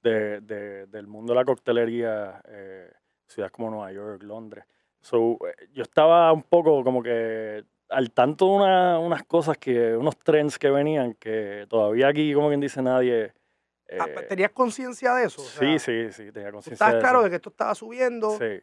de, 0.03 0.41
de- 0.41 0.87
del 0.87 1.07
mundo 1.07 1.35
de 1.35 1.39
la 1.41 1.45
coctelería, 1.45 2.41
eh, 2.49 2.91
ciudades 3.27 3.53
como 3.53 3.69
Nueva 3.69 3.93
York, 3.93 4.23
Londres. 4.23 4.65
So, 5.03 5.37
eh, 5.47 5.69
yo 5.75 5.83
estaba 5.83 6.33
un 6.33 6.43
poco 6.43 6.83
como 6.83 7.03
que 7.03 7.63
al 7.91 8.13
tanto 8.13 8.47
de 8.47 8.53
una- 8.53 8.99
unas 8.99 9.25
cosas 9.25 9.59
que, 9.59 9.95
unos 9.95 10.17
trends 10.19 10.59
que 10.59 10.71
venían, 10.71 11.13
que 11.15 11.67
todavía 11.69 12.09
aquí, 12.09 12.33
como 12.33 12.49
quien 12.49 12.61
dice, 12.61 12.81
nadie... 12.81 13.35
Ah, 13.99 14.07
eh, 14.09 14.23
¿Tenías 14.27 14.53
conciencia 14.53 15.13
de 15.15 15.25
eso? 15.25 15.43
O 15.43 15.45
sí, 15.45 15.59
sea, 15.59 15.79
sí, 15.81 16.13
sí, 16.13 16.33
tenía 16.33 16.49
¿tú 16.49 16.55
conciencia 16.55 16.87
¿Estás 16.87 16.95
de 16.95 17.01
claro 17.01 17.19
eso. 17.19 17.25
de 17.25 17.31
que 17.31 17.37
esto 17.37 17.51
estaba 17.51 17.75
subiendo 17.75 18.31
Sí. 18.31 18.61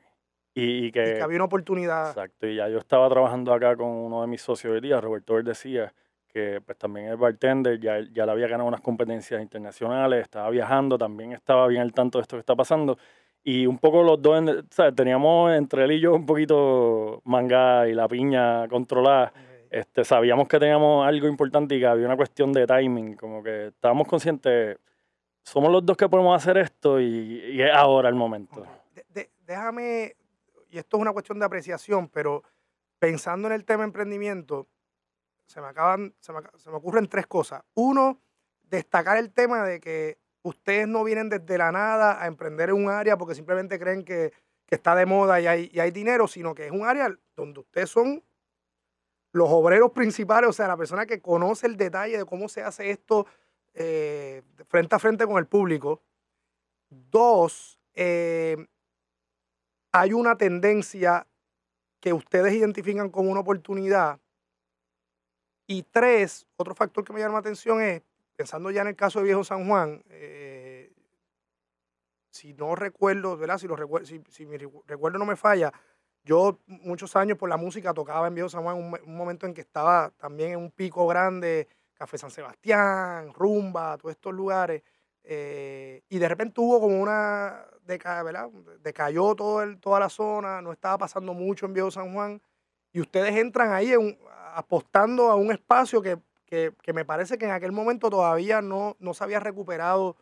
Y, 0.55 0.63
y 0.63 0.85
y 0.87 0.91
que, 0.91 1.13
que 1.17 1.21
había 1.21 1.35
una 1.37 1.45
oportunidad? 1.45 2.07
exacto, 2.09 2.47
y 2.47 2.55
ya 2.55 2.67
yo 2.67 2.79
estaba 2.79 3.07
trabajando 3.09 3.53
acá 3.53 3.75
con 3.75 3.89
uno 3.89 4.21
de 4.21 4.27
mis 4.27 4.41
socios 4.41 4.73
hoy 4.73 4.81
día, 4.81 4.99
Roberto 4.99 5.37
él 5.37 5.43
decía 5.43 5.93
que 6.37 6.61
pues 6.61 6.77
también 6.77 7.07
es 7.11 7.17
bartender, 7.17 7.79
ya, 7.79 7.99
ya 8.13 8.25
le 8.27 8.31
había 8.31 8.47
ganado 8.47 8.67
unas 8.67 8.81
competencias 8.81 9.41
internacionales, 9.41 10.21
estaba 10.21 10.49
viajando, 10.51 10.95
también 10.97 11.31
estaba 11.31 11.65
bien 11.67 11.81
al 11.81 11.93
tanto 11.93 12.19
de 12.19 12.21
esto 12.21 12.35
que 12.35 12.41
está 12.41 12.55
pasando. 12.55 12.97
Y 13.43 13.65
un 13.65 13.79
poco 13.79 14.03
los 14.03 14.21
dos, 14.21 14.43
¿sabes? 14.69 14.93
teníamos 14.93 15.51
entre 15.53 15.85
él 15.85 15.93
y 15.93 15.99
yo 15.99 16.13
un 16.13 16.25
poquito 16.25 17.21
manga 17.25 17.87
y 17.87 17.93
la 17.93 18.07
piña 18.07 18.67
controlada. 18.67 19.33
Este, 19.71 20.03
sabíamos 20.03 20.47
que 20.47 20.59
teníamos 20.59 21.07
algo 21.07 21.27
importante 21.27 21.75
y 21.75 21.79
que 21.79 21.87
había 21.87 22.05
una 22.05 22.15
cuestión 22.17 22.53
de 22.53 22.67
timing, 22.67 23.15
como 23.15 23.41
que 23.41 23.67
estábamos 23.67 24.07
conscientes, 24.07 24.77
somos 25.43 25.71
los 25.71 25.85
dos 25.85 25.97
que 25.97 26.07
podemos 26.07 26.35
hacer 26.35 26.57
esto 26.57 26.99
y, 26.99 27.41
y 27.53 27.61
es 27.61 27.71
ahora 27.73 28.09
el 28.09 28.15
momento. 28.15 28.61
Ok. 28.61 28.67
De- 28.93 29.05
de- 29.13 29.29
déjame, 29.45 30.15
y 30.69 30.77
esto 30.77 30.97
es 30.97 31.01
una 31.01 31.13
cuestión 31.13 31.39
de 31.39 31.45
apreciación, 31.45 32.09
pero 32.09 32.43
pensando 32.99 33.47
en 33.47 33.53
el 33.53 33.63
tema 33.65 33.83
emprendimiento, 33.83 34.67
se 35.47 35.61
me 35.61 35.67
acaban, 35.67 36.13
se 36.19 36.31
me, 36.31 36.75
ocurren 36.75 37.07
tres 37.07 37.25
cosas. 37.25 37.63
Uno, 37.73 38.21
destacar 38.63 39.17
el 39.17 39.31
tema 39.31 39.63
de 39.63 39.79
que 39.79 40.19
ustedes 40.43 40.87
no 40.87 41.03
vienen 41.03 41.29
desde 41.29 41.57
la 41.57 41.71
nada 41.71 42.21
a 42.21 42.27
emprender 42.27 42.69
en 42.69 42.75
un 42.75 42.89
área 42.89 43.17
porque 43.17 43.33
simplemente 43.33 43.79
creen 43.79 44.03
que, 44.03 44.33
que 44.65 44.75
está 44.75 44.93
de 44.93 45.05
moda 45.05 45.41
y 45.41 45.47
hay, 45.47 45.69
y 45.73 45.79
hay 45.79 45.91
dinero, 45.91 46.27
sino 46.27 46.53
que 46.53 46.67
es 46.67 46.71
un 46.71 46.85
área 46.85 47.09
donde 47.35 47.61
ustedes 47.61 47.89
son 47.89 48.23
los 49.31 49.49
obreros 49.49 49.91
principales, 49.91 50.49
o 50.49 50.53
sea, 50.53 50.67
la 50.67 50.77
persona 50.77 51.05
que 51.05 51.21
conoce 51.21 51.67
el 51.67 51.77
detalle 51.77 52.17
de 52.17 52.25
cómo 52.25 52.49
se 52.49 52.63
hace 52.63 52.89
esto 52.89 53.27
eh, 53.73 54.41
frente 54.67 54.95
a 54.95 54.99
frente 54.99 55.25
con 55.25 55.37
el 55.37 55.45
público. 55.45 56.01
Dos, 56.89 57.79
eh, 57.93 58.57
hay 59.91 60.13
una 60.13 60.37
tendencia 60.37 61.27
que 61.99 62.13
ustedes 62.13 62.53
identifican 62.53 63.09
como 63.09 63.31
una 63.31 63.41
oportunidad. 63.41 64.19
Y 65.67 65.83
tres, 65.83 66.45
otro 66.55 66.73
factor 66.75 67.03
que 67.03 67.13
me 67.13 67.19
llama 67.19 67.33
la 67.33 67.39
atención 67.39 67.81
es, 67.81 68.01
pensando 68.35 68.71
ya 68.71 68.81
en 68.81 68.87
el 68.87 68.95
caso 68.95 69.19
de 69.19 69.25
Viejo 69.25 69.43
San 69.43 69.67
Juan, 69.67 70.03
eh, 70.09 70.93
si 72.29 72.53
no 72.53 72.75
recuerdo, 72.75 73.37
¿verdad? 73.37 73.57
Si, 73.57 73.67
lo 73.67 73.75
recuer- 73.75 74.05
si, 74.05 74.21
si 74.29 74.45
mi 74.45 74.57
recu- 74.57 74.83
recuerdo 74.87 75.17
no 75.19 75.25
me 75.25 75.35
falla, 75.35 75.71
yo 76.23 76.59
muchos 76.67 77.15
años 77.15 77.37
por 77.37 77.49
la 77.49 77.57
música 77.57 77.93
tocaba 77.93 78.27
en 78.27 78.35
Viejo 78.35 78.49
San 78.49 78.63
Juan, 78.63 78.77
un, 78.77 78.99
un 79.05 79.15
momento 79.17 79.45
en 79.45 79.53
que 79.53 79.61
estaba 79.61 80.11
también 80.17 80.51
en 80.51 80.59
un 80.59 80.71
pico 80.71 81.07
grande, 81.07 81.67
Café 81.93 82.17
San 82.17 82.29
Sebastián, 82.31 83.33
Rumba, 83.33 83.97
todos 83.97 84.11
estos 84.11 84.33
lugares. 84.33 84.83
eh, 85.23 86.03
y 86.09 86.19
de 86.19 86.27
repente 86.29 86.61
hubo 86.61 86.79
como 86.79 87.01
una, 87.01 87.65
deca, 87.85 88.21
¿verdad? 88.23 88.49
Decayó 88.81 89.35
todo 89.35 89.61
el, 89.63 89.79
toda 89.79 89.99
la 89.99 90.09
zona, 90.09 90.61
no 90.61 90.71
estaba 90.71 90.97
pasando 90.99 91.33
mucho 91.33 91.65
en 91.65 91.73
Viejo 91.73 91.91
San 91.91 92.13
Juan. 92.13 92.41
Y 92.93 93.01
ustedes 93.01 93.35
entran 93.35 93.71
ahí 93.73 93.91
en 93.93 94.17
apostando 94.55 95.29
a 95.29 95.35
un 95.35 95.51
espacio 95.51 96.01
que, 96.01 96.17
que- 96.45 96.73
que 96.81 96.93
me 96.93 97.05
parece 97.05 97.37
que 97.37 97.45
en 97.45 97.51
aquel 97.51 97.71
momento 97.71 98.09
todavía 98.09 98.61
no, 98.61 98.95
no 98.99 99.13
se 99.13 99.23
había 99.23 99.39
recuperado 99.39 100.15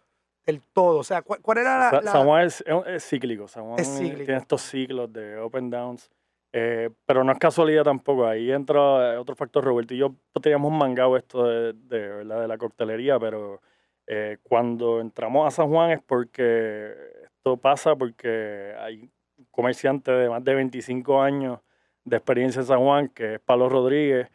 del 0.45 0.61
todo. 0.73 0.99
O 0.99 1.03
sea, 1.03 1.21
¿cuál, 1.21 1.41
cuál 1.41 1.59
era 1.59 1.77
la, 1.79 1.89
Sa- 1.89 2.01
la- 2.01 2.11
San 2.11 2.25
Juan 2.25 2.45
es, 2.45 2.63
cíclico. 3.03 3.47
San 3.47 3.63
Juan 3.63 3.79
Es 3.79 3.87
cíclico. 3.97 4.25
tiene 4.25 4.37
estos 4.39 4.61
ciclos 4.61 5.11
de 5.13 5.39
up 5.41 5.55
and 5.55 5.71
downs. 5.73 6.09
eh, 6.57 6.89
pero 7.05 7.23
no 7.23 7.31
es 7.31 7.39
casualidad 7.39 7.83
tampoco. 7.83 8.25
Ahí 8.27 8.51
entra 8.51 9.13
eh, 9.13 9.17
otro 9.17 9.35
factor. 9.35 9.63
Roberto 9.63 9.93
y 9.93 9.97
yo 9.97 10.09
pues, 10.33 10.41
teníamos 10.43 10.71
mangado 10.71 11.15
esto 11.17 11.45
de, 11.45 11.73
de, 11.73 12.23
de 12.25 12.47
la 12.47 12.57
coctelería, 12.57 13.17
pero 13.19 13.61
eh, 14.07 14.37
cuando 14.43 14.99
entramos 15.01 15.47
a 15.47 15.51
San 15.51 15.69
Juan 15.69 15.91
es 15.91 16.01
porque 16.01 16.93
esto 17.23 17.57
pasa 17.57 17.95
porque 17.95 18.73
hay 18.79 19.01
un 19.37 19.45
comerciante 19.51 20.11
de 20.11 20.29
más 20.29 20.43
de 20.43 20.55
25 20.55 21.21
años 21.21 21.59
de 22.05 22.17
experiencia 22.17 22.61
en 22.61 22.65
San 22.67 22.79
Juan, 22.79 23.09
que 23.09 23.35
es 23.35 23.39
Pablo 23.41 23.67
Rodríguez, 23.67 24.29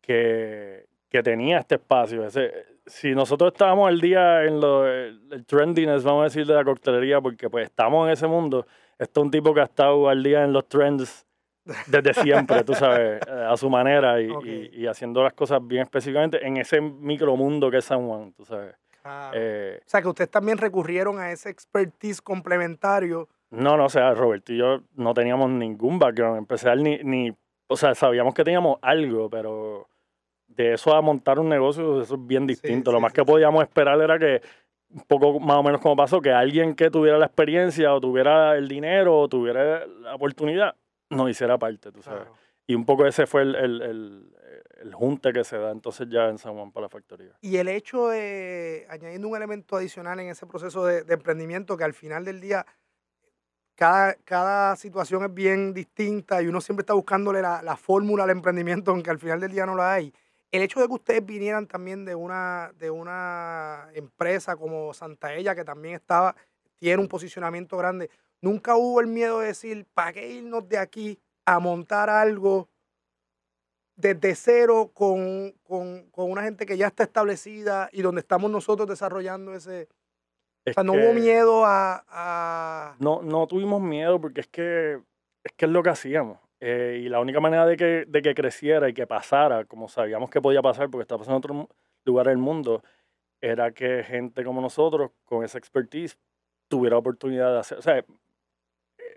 que, 0.00 0.86
que 1.08 1.22
tenía 1.22 1.58
este 1.58 1.76
espacio. 1.76 2.24
Ese, 2.26 2.50
si 2.86 3.14
nosotros 3.14 3.52
estábamos 3.52 3.88
al 3.88 4.00
día 4.00 4.44
en 4.44 4.60
lo, 4.60 4.86
el, 4.86 5.20
el 5.30 5.44
trendiness, 5.46 6.02
vamos 6.04 6.22
a 6.22 6.24
decir, 6.24 6.46
de 6.46 6.54
la 6.54 6.64
coctelería, 6.64 7.20
porque 7.20 7.48
pues 7.48 7.66
estamos 7.66 8.06
en 8.06 8.12
ese 8.14 8.26
mundo, 8.26 8.66
este 8.98 9.20
es 9.20 9.24
un 9.24 9.30
tipo 9.30 9.54
que 9.54 9.60
ha 9.60 9.64
estado 9.64 10.08
al 10.08 10.22
día 10.22 10.42
en 10.44 10.52
los 10.52 10.66
trends 10.68 11.26
desde 11.86 12.14
siempre, 12.14 12.64
tú 12.64 12.74
sabes, 12.74 13.20
eh, 13.26 13.30
a 13.48 13.56
su 13.56 13.68
manera 13.68 14.20
y, 14.20 14.26
y- 14.26 14.30
Ok. 14.30 14.44
y 14.72 14.86
haciendo 14.86 15.22
las 15.22 15.34
cosas 15.34 15.60
bien 15.64 15.82
específicamente 15.82 16.44
en 16.44 16.56
ese 16.56 16.80
micromundo 16.80 17.70
que 17.70 17.76
es 17.76 17.84
San 17.84 18.06
Juan, 18.06 18.32
tú 18.32 18.44
sabes. 18.44 18.74
Claro. 19.02 19.32
Eh, 19.38 19.78
o 19.84 19.88
sea, 19.88 20.02
que 20.02 20.08
ustedes 20.08 20.30
también 20.30 20.58
recurrieron 20.58 21.18
a 21.18 21.30
ese 21.30 21.48
expertise 21.50 22.20
complementario. 22.20 23.28
No, 23.50 23.76
no, 23.76 23.86
o 23.86 23.88
sea, 23.88 24.14
Roberto 24.14 24.52
y 24.52 24.58
yo 24.58 24.82
no 24.94 25.12
teníamos 25.12 25.50
ningún 25.50 25.98
background, 25.98 26.38
empezar 26.38 26.78
ni, 26.78 26.98
ni, 26.98 27.32
o 27.66 27.76
sea, 27.76 27.94
sabíamos 27.94 28.34
que 28.34 28.44
teníamos 28.44 28.78
algo, 28.82 29.28
pero 29.28 29.88
de 30.46 30.74
eso 30.74 30.94
a 30.94 31.00
montar 31.00 31.38
un 31.38 31.48
negocio, 31.48 32.02
eso 32.02 32.14
es 32.14 32.26
bien 32.26 32.46
distinto. 32.46 32.92
Lo 32.92 32.98
sí, 32.98 33.02
más 33.02 33.12
sí, 33.12 33.16
que 33.16 33.24
podíamos 33.24 33.62
esperar 33.62 34.00
era 34.00 34.18
que, 34.18 34.40
un 34.90 35.02
poco 35.02 35.40
más 35.40 35.56
o 35.56 35.62
menos 35.62 35.80
como 35.80 35.96
pasó, 35.96 36.20
que 36.20 36.32
alguien 36.32 36.74
que 36.74 36.90
tuviera 36.90 37.18
la 37.18 37.26
experiencia 37.26 37.94
o 37.94 38.00
tuviera 38.00 38.56
el 38.56 38.68
dinero 38.68 39.18
o 39.18 39.28
tuviera 39.28 39.86
la 39.86 40.14
oportunidad, 40.14 40.74
nos 41.10 41.30
hiciera 41.30 41.58
parte, 41.58 41.92
tú 41.92 42.02
sabes. 42.02 42.22
Claro. 42.22 42.36
Y 42.66 42.74
un 42.74 42.84
poco 42.84 43.06
ese 43.06 43.26
fue 43.26 43.42
el, 43.42 43.54
el, 43.56 43.82
el, 43.82 44.36
el 44.82 44.94
junte 44.94 45.32
que 45.32 45.42
se 45.44 45.58
da 45.58 45.72
entonces 45.72 46.08
ya 46.08 46.28
en 46.28 46.38
San 46.38 46.54
Juan 46.54 46.70
para 46.70 46.84
la 46.84 46.88
factoría. 46.88 47.32
Y 47.40 47.56
el 47.56 47.68
hecho 47.68 48.08
de, 48.08 48.86
añadiendo 48.88 49.28
un 49.28 49.36
elemento 49.36 49.76
adicional 49.76 50.20
en 50.20 50.28
ese 50.28 50.46
proceso 50.46 50.84
de, 50.86 51.02
de 51.02 51.14
emprendimiento, 51.14 51.76
que 51.76 51.84
al 51.84 51.94
final 51.94 52.24
del 52.24 52.40
día 52.40 52.64
cada, 53.80 54.12
cada 54.24 54.76
situación 54.76 55.24
es 55.24 55.32
bien 55.32 55.72
distinta 55.72 56.42
y 56.42 56.48
uno 56.48 56.60
siempre 56.60 56.82
está 56.82 56.92
buscándole 56.92 57.40
la, 57.40 57.62
la 57.62 57.78
fórmula 57.78 58.24
al 58.24 58.30
emprendimiento, 58.30 58.90
aunque 58.90 59.08
al 59.08 59.18
final 59.18 59.40
del 59.40 59.52
día 59.52 59.64
no 59.64 59.74
la 59.74 59.94
hay. 59.94 60.12
El 60.50 60.60
hecho 60.60 60.80
de 60.80 60.86
que 60.86 60.92
ustedes 60.92 61.24
vinieran 61.24 61.66
también 61.66 62.04
de 62.04 62.14
una, 62.14 62.74
de 62.78 62.90
una 62.90 63.88
empresa 63.94 64.54
como 64.54 64.92
Santa 64.92 65.32
Ella, 65.32 65.54
que 65.54 65.64
también 65.64 65.94
estaba, 65.94 66.36
tiene 66.78 67.00
un 67.00 67.08
posicionamiento 67.08 67.78
grande, 67.78 68.10
nunca 68.42 68.76
hubo 68.76 69.00
el 69.00 69.06
miedo 69.06 69.40
de 69.40 69.46
decir, 69.46 69.86
¿para 69.94 70.12
qué 70.12 70.30
irnos 70.30 70.68
de 70.68 70.76
aquí 70.76 71.18
a 71.46 71.58
montar 71.58 72.10
algo 72.10 72.68
desde 73.96 74.34
cero 74.34 74.90
con, 74.92 75.54
con, 75.62 76.02
con 76.10 76.30
una 76.30 76.42
gente 76.42 76.66
que 76.66 76.76
ya 76.76 76.88
está 76.88 77.04
establecida 77.04 77.88
y 77.92 78.02
donde 78.02 78.20
estamos 78.20 78.50
nosotros 78.50 78.86
desarrollando 78.86 79.54
ese... 79.54 79.88
Es 80.64 80.72
o 80.72 80.74
sea, 80.74 80.82
no 80.84 80.92
hubo 80.92 81.12
miedo 81.14 81.64
a... 81.64 82.04
a- 82.08 82.96
No, 82.98 83.22
no 83.22 83.46
tuvimos 83.46 83.80
miedo 83.80 84.20
porque 84.20 84.42
es 84.42 84.46
que 84.48 85.00
es, 85.42 85.52
que 85.56 85.64
es 85.66 85.70
lo 85.70 85.82
que 85.82 85.90
hacíamos. 85.90 86.38
Eh, 86.60 87.00
y 87.04 87.08
la 87.08 87.20
única 87.20 87.40
manera 87.40 87.64
de 87.66 87.76
que, 87.76 88.04
de 88.06 88.20
que 88.22 88.34
creciera 88.34 88.88
y 88.88 88.92
que 88.92 89.06
pasara, 89.06 89.64
como 89.64 89.88
sabíamos 89.88 90.28
que 90.28 90.40
podía 90.42 90.60
pasar 90.60 90.90
porque 90.90 91.02
está 91.02 91.16
pasando 91.16 91.36
en 91.36 91.38
otros 91.38 91.56
mu- 91.56 91.68
lugares 92.04 92.30
del 92.32 92.38
mundo, 92.38 92.82
era 93.40 93.72
que 93.72 94.04
gente 94.04 94.44
como 94.44 94.60
nosotros, 94.60 95.12
con 95.24 95.42
esa 95.44 95.56
expertise, 95.56 96.18
tuviera 96.68 96.98
oportunidad 96.98 97.52
de 97.54 97.58
hacer. 97.60 97.78
O 97.78 97.82
sea, 97.82 98.04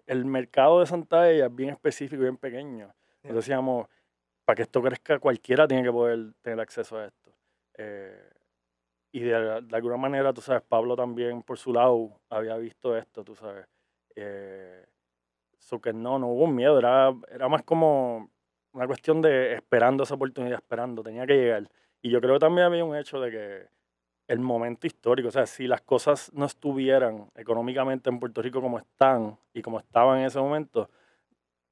el 0.05 0.25
mercado 0.25 0.79
de 0.79 0.85
Santa 0.85 1.29
Ella 1.29 1.47
es 1.47 1.55
bien 1.55 1.69
específico 1.71 2.21
y 2.21 2.25
bien 2.25 2.37
pequeño. 2.37 2.93
Entonces 3.17 3.45
decíamos, 3.47 3.87
para 4.45 4.55
que 4.55 4.61
esto 4.63 4.81
crezca, 4.81 5.19
cualquiera 5.19 5.67
tiene 5.67 5.83
que 5.83 5.91
poder 5.91 6.33
tener 6.41 6.59
acceso 6.61 6.97
a 6.97 7.05
esto. 7.07 7.31
Eh, 7.77 8.29
y 9.13 9.19
de, 9.19 9.61
de 9.61 9.75
alguna 9.75 9.95
manera, 9.95 10.33
tú 10.33 10.41
sabes, 10.41 10.63
Pablo 10.63 10.95
también 10.95 11.43
por 11.43 11.59
su 11.59 11.71
lado 11.71 12.19
había 12.29 12.57
visto 12.57 12.97
esto, 12.97 13.23
tú 13.23 13.35
sabes. 13.35 13.67
Eh, 14.15 14.83
so 15.59 15.79
que 15.79 15.93
no, 15.93 16.17
no 16.17 16.29
hubo 16.29 16.47
miedo, 16.47 16.79
era, 16.79 17.13
era 17.31 17.47
más 17.47 17.61
como 17.61 18.31
una 18.73 18.87
cuestión 18.87 19.21
de 19.21 19.53
esperando 19.53 20.01
esa 20.03 20.15
oportunidad, 20.15 20.55
esperando, 20.55 21.03
tenía 21.03 21.27
que 21.27 21.35
llegar. 21.35 21.69
Y 22.01 22.09
yo 22.09 22.19
creo 22.19 22.33
que 22.33 22.39
también 22.39 22.65
había 22.65 22.83
un 22.83 22.95
hecho 22.95 23.19
de 23.21 23.29
que 23.29 23.67
el 24.27 24.39
momento 24.39 24.87
histórico, 24.87 25.27
o 25.29 25.31
sea, 25.31 25.45
si 25.45 25.67
las 25.67 25.81
cosas 25.81 26.33
no 26.33 26.45
estuvieran 26.45 27.29
económicamente 27.35 28.09
en 28.09 28.19
Puerto 28.19 28.41
Rico 28.41 28.61
como 28.61 28.79
están 28.79 29.37
y 29.53 29.61
como 29.61 29.77
estaban 29.77 30.21
en 30.21 30.25
ese 30.25 30.39
momento, 30.39 30.89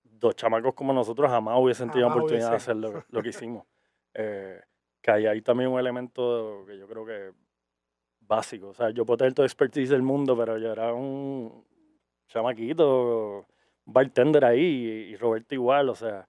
dos 0.04 0.36
chamacos 0.36 0.76
como 0.76 0.94
nosotros 0.94 1.32
jamás 1.32 1.58
hubiesen 1.58 1.90
tenido 1.90 2.10
Jamás 2.10 2.18
oportunidad 2.20 2.50
de 2.52 2.56
hubiesen. 2.56 2.56
hacer 2.56 2.76
lo, 2.76 3.04
lo 3.10 3.24
que 3.24 3.30
hicimos. 3.30 3.66
Eh, 4.14 4.62
que 5.02 5.12
hay 5.12 5.26
ahí 5.26 5.42
también 5.42 5.70
un 5.72 5.80
elemento 5.80 6.64
que 6.68 6.78
yo 6.78 6.88
creo 6.88 7.06
que 7.06 7.32
básico. 8.20 8.70
O 8.70 8.74
sea, 8.74 8.92
yo 8.92 9.06
puedo 9.06 9.18
tener 9.18 9.34
todo 9.34 9.44
el 9.46 9.50
expertise 9.50 9.90
del 9.90 10.02
mundo, 10.04 10.38
pero 10.38 10.58
yo 10.58 10.72
era 10.72 10.94
un 10.94 11.66
chamaquito, 12.28 13.46
un 13.86 13.94
bartender 13.94 14.46
ahí, 14.46 14.62
y, 15.12 15.16
Roberto 15.18 15.54
igual, 15.56 15.90
o 15.90 15.96
sea, 15.96 16.28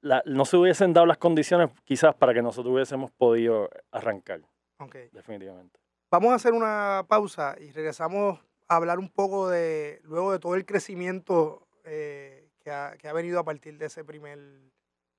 la- 0.00 0.22
no 0.26 0.44
se 0.44 0.56
hubiesen 0.56 0.92
dado 0.92 1.06
las 1.06 1.18
condiciones 1.18 1.70
quizás 1.84 2.14
para 2.14 2.34
que 2.34 2.42
nosotros 2.42 2.74
hubiésemos 2.74 3.10
podido 3.12 3.68
arrancar, 3.90 4.40
Ok. 4.78 4.96
definitivamente. 5.12 5.78
Vamos 6.10 6.30
a 6.32 6.34
hacer 6.36 6.52
una 6.52 7.04
pausa 7.08 7.56
y 7.60 7.70
regresamos 7.72 8.40
a 8.68 8.76
hablar 8.76 8.98
un 8.98 9.10
poco 9.10 9.48
de, 9.48 10.00
luego 10.04 10.32
de 10.32 10.38
todo 10.38 10.54
el 10.54 10.64
crecimiento 10.64 11.66
eh, 11.84 12.48
que, 12.60 12.70
ha, 12.70 12.96
que 12.98 13.06
ha 13.08 13.12
venido 13.12 13.38
a 13.38 13.44
partir 13.44 13.78
de 13.78 13.86
ese 13.86 14.04
primer 14.04 14.38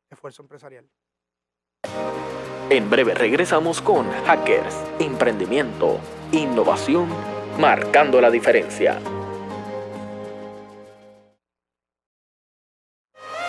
esfuerzo 0.09 0.41
empresarial. 0.41 0.89
En 2.69 2.89
breve 2.89 3.13
regresamos 3.13 3.81
con 3.81 4.11
Hackers, 4.25 4.75
Emprendimiento, 4.99 6.01
Innovación, 6.33 7.07
marcando 7.57 8.19
la 8.19 8.29
diferencia. 8.29 8.99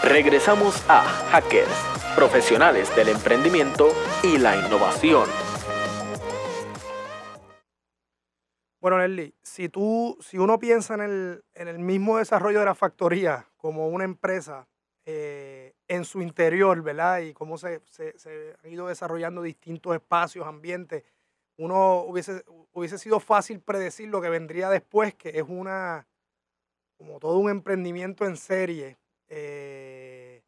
Regresamos 0.05 0.89
a 0.89 1.03
Hackers, 1.03 2.15
profesionales 2.15 2.95
del 2.95 3.09
emprendimiento 3.09 3.89
y 4.23 4.39
la 4.39 4.55
innovación. 4.55 5.29
Bueno, 8.81 8.99
Nelly, 8.99 9.35
si 9.43 9.69
tú, 9.69 10.17
si 10.21 10.39
uno 10.39 10.61
piensa 10.61 10.95
en 10.95 11.01
el, 11.01 11.45
en 11.55 11.67
el 11.67 11.81
mismo 11.81 12.19
desarrollo 12.19 12.61
de 12.61 12.67
la 12.67 12.77
factoría 12.77 13.49
como 13.57 13.89
una 13.89 14.05
empresa 14.05 14.69
eh, 15.07 15.68
en 15.89 16.05
su 16.05 16.21
interior, 16.21 16.83
¿verdad? 16.83 17.21
Y 17.21 17.33
cómo 17.33 17.59
se, 17.59 17.81
se, 17.89 18.19
se 18.19 18.55
han 18.63 18.71
ido 18.71 18.89
desarrollando 18.89 19.43
distintos 19.43 19.95
espacios, 19.95 20.47
ambientes, 20.47 21.03
uno 21.59 22.03
hubiese, 22.03 22.45
hubiese 22.73 22.99
sido 22.99 23.19
fácil 23.19 23.61
predecir 23.61 24.09
lo 24.09 24.23
que 24.23 24.29
vendría 24.29 24.71
después, 24.71 25.15
que 25.15 25.31
es 25.31 25.45
una, 25.47 26.07
como 26.97 27.19
todo 27.19 27.39
un 27.39 27.51
emprendimiento 27.51 28.25
en 28.25 28.37
serie. 28.37 28.97
Eh, 29.29 30.43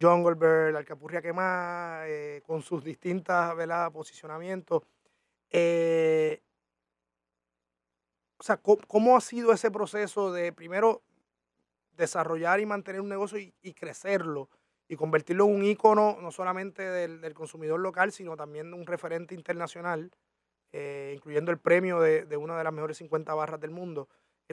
Jungle 0.00 0.34
Bird, 0.34 0.76
Alcapurria 0.76 1.22
Quemada, 1.22 2.08
eh, 2.08 2.42
con 2.44 2.62
sus 2.62 2.82
distintas, 2.82 3.54
¿verdad? 3.54 3.92
Posicionamientos. 3.92 4.82
Eh, 5.50 6.42
o 8.38 8.42
sea, 8.42 8.56
¿cómo, 8.56 8.82
cómo 8.88 9.16
ha 9.16 9.20
sido 9.20 9.52
ese 9.52 9.70
proceso 9.70 10.32
de 10.32 10.52
primero 10.52 11.02
desarrollar 11.92 12.58
y 12.58 12.66
mantener 12.66 13.00
un 13.00 13.08
negocio 13.08 13.38
y, 13.38 13.54
y 13.62 13.72
crecerlo 13.72 14.50
y 14.88 14.96
convertirlo 14.96 15.46
en 15.46 15.54
un 15.56 15.64
ícono 15.64 16.18
no 16.20 16.30
solamente 16.30 16.82
del, 16.82 17.20
del 17.20 17.34
consumidor 17.34 17.80
local, 17.80 18.12
sino 18.12 18.36
también 18.36 18.72
un 18.74 18.86
referente 18.86 19.34
internacional, 19.34 20.10
eh, 20.72 21.12
incluyendo 21.16 21.50
el 21.50 21.58
premio 21.58 22.00
de, 22.00 22.24
de 22.24 22.36
una 22.36 22.56
de 22.58 22.64
las 22.64 22.72
mejores 22.72 22.96
50 22.98 23.34
barras 23.34 23.60
del 23.60 23.70
mundo? 23.70 24.08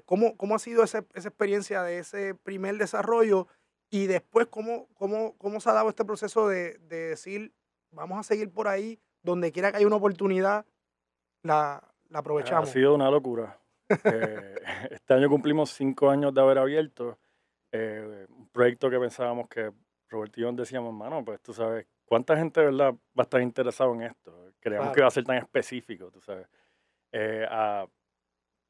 ¿Cómo, 0.06 0.36
cómo 0.38 0.56
ha 0.56 0.60
sido 0.60 0.84
ese- 0.84 1.06
esa 1.14 1.28
experiencia 1.30 1.84
de 1.84 2.00
ese 2.00 2.34
primer 2.34 2.78
desarrollo 2.78 3.48
y 3.92 4.08
después 4.08 4.48
cómo, 4.48 4.88
cómo, 4.96 5.38
cómo 5.38 5.60
se 5.60 5.70
ha 5.70 5.74
dado 5.74 5.90
este 5.90 6.04
proceso 6.04 6.48
de, 6.48 6.80
de 6.80 7.10
decir, 7.10 7.54
vamos 7.92 8.18
a 8.20 8.24
seguir 8.24 8.52
por 8.52 8.68
ahí, 8.68 9.00
donde 9.22 9.52
quiera 9.52 9.70
que 9.72 9.78
haya 9.78 9.86
una 9.88 9.98
oportunidad, 9.98 10.66
la, 11.44 11.84
la 12.10 12.18
Ha 12.18 12.22
aprovechamos? 12.22 12.70
sido 12.70 12.96
una 12.96 13.12
locura. 13.12 13.60
Eh, 14.06 14.56
este 14.92 15.14
año 15.14 15.30
cumplimos 15.30 15.70
cinco 15.72 16.10
años 16.10 16.34
de 16.34 16.42
haber 16.42 16.58
abierto 16.58 17.20
eh, 17.72 18.26
un 18.30 18.48
proyecto 18.50 18.90
que 18.90 19.00
pensábamos 19.00 19.48
que 19.48 19.72
Roberto 20.14 20.40
y 20.40 20.44
yo 20.44 20.52
decíamos, 20.54 20.94
mano, 20.94 21.24
pues 21.26 21.42
tú 21.42 21.54
sabes, 21.54 21.86
¿cuánta 22.06 22.38
gente 22.38 22.62
de 22.62 22.68
verdad 22.68 22.94
va 22.94 22.98
a 23.20 23.22
estar 23.24 23.42
interesado 23.42 23.94
en 23.96 24.04
esto? 24.04 24.32
Creíamos 24.60 24.86
Claro. 24.88 24.94
que 24.94 25.00
iba 25.02 25.08
a 25.08 25.12
ser 25.12 25.24
tan 25.26 25.38
específico, 25.38 26.10
tú 26.12 26.22
sabes. 26.22 26.48
Eh, 27.12 27.46
a, 27.50 27.86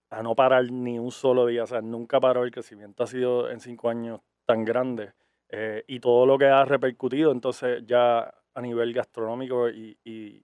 a 0.09 0.23
no 0.23 0.35
parar 0.35 0.71
ni 0.71 0.97
un 0.99 1.11
solo 1.11 1.45
día, 1.45 1.63
o 1.63 1.67
sea, 1.67 1.81
nunca 1.81 2.19
paró 2.19 2.43
el 2.43 2.51
crecimiento, 2.51 3.03
ha 3.03 3.07
sido 3.07 3.49
en 3.49 3.59
cinco 3.59 3.89
años 3.89 4.21
tan 4.45 4.63
grande 4.65 5.13
eh, 5.49 5.83
y 5.87 5.99
todo 5.99 6.25
lo 6.25 6.37
que 6.37 6.45
ha 6.47 6.65
repercutido 6.65 7.31
entonces 7.31 7.83
ya 7.85 8.33
a 8.55 8.61
nivel 8.61 8.93
gastronómico 8.93 9.69
y, 9.69 9.97
y 10.03 10.43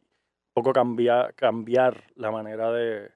poco 0.54 0.72
cambiar, 0.74 1.34
cambiar 1.36 2.04
la 2.16 2.32
manera 2.32 2.72
de, 2.72 3.12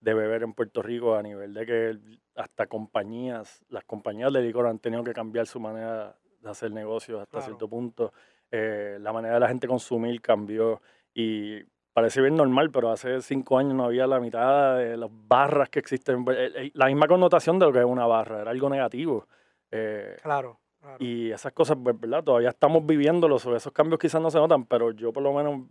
de 0.00 0.14
beber 0.14 0.42
en 0.44 0.52
Puerto 0.54 0.82
Rico 0.82 1.14
a 1.16 1.22
nivel 1.22 1.54
de 1.54 1.66
que 1.66 1.98
hasta 2.36 2.66
compañías, 2.68 3.64
las 3.68 3.84
compañías 3.84 4.32
de 4.32 4.42
licor 4.42 4.66
han 4.68 4.78
tenido 4.78 5.02
que 5.02 5.12
cambiar 5.12 5.46
su 5.46 5.58
manera 5.58 6.16
de 6.40 6.50
hacer 6.50 6.70
negocios 6.72 7.20
hasta 7.20 7.32
Claro. 7.38 7.46
cierto 7.46 7.68
punto. 7.68 8.12
Eh, 8.50 8.98
la 9.00 9.12
manera 9.12 9.34
de 9.34 9.40
la 9.40 9.48
gente 9.48 9.66
consumir 9.68 10.20
cambió 10.22 10.80
y 11.14 11.62
parece 11.92 12.20
bien 12.22 12.36
normal, 12.36 12.70
pero 12.70 12.90
hace 12.90 13.20
cinco 13.20 13.58
años 13.58 13.74
no 13.74 13.84
había 13.84 14.06
la 14.06 14.20
mitad 14.20 14.76
de 14.78 14.96
las 14.96 15.10
barras 15.10 15.68
que 15.68 15.78
existen. 15.80 16.24
Eh, 16.30 16.50
eh, 16.54 16.70
La 16.74 16.86
misma 16.86 17.06
connotación 17.08 17.58
de 17.58 17.66
lo 17.66 17.72
que 17.72 17.80
es 17.80 17.84
una 17.84 18.06
barra, 18.06 18.40
era 18.42 18.50
algo 18.50 18.68
negativo. 18.70 19.26
Eh, 19.70 20.16
Claro, 20.22 20.60
claro. 20.80 20.96
y 21.00 21.30
esas 21.30 21.52
cosas, 21.52 21.76
pues, 21.82 21.98
¿verdad? 21.98 22.22
Todavía 22.24 22.50
estamos 22.50 22.86
viviéndolos, 22.86 23.44
esos 23.46 23.72
cambios 23.72 23.98
quizás 23.98 24.22
no 24.22 24.30
se 24.30 24.38
notan, 24.38 24.64
pero 24.64 24.92
yo 24.92 25.12
por 25.12 25.22
lo 25.22 25.32
menos 25.32 25.66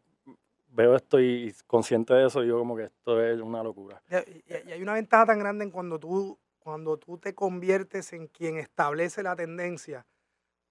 veo 0.69 0.95
esto 0.95 1.19
y 1.19 1.51
consciente 1.65 2.13
de 2.13 2.27
eso, 2.27 2.41
digo 2.41 2.59
como 2.59 2.75
que 2.75 2.83
esto 2.83 3.23
es 3.23 3.41
una 3.41 3.63
locura. 3.63 3.99
Y 4.45 4.53
hay 4.71 4.81
una 4.83 4.93
ventaja 4.93 5.25
tan 5.27 5.39
grande 5.39 5.63
en 5.63 5.71
cuando 5.71 5.97
tú, 5.97 6.37
cuando 6.59 6.97
tú 6.97 7.17
te 7.17 7.33
conviertes 7.33 8.13
en 8.13 8.27
quien 8.27 8.57
establece 8.57 9.23
la 9.23 9.35
tendencia, 9.35 10.05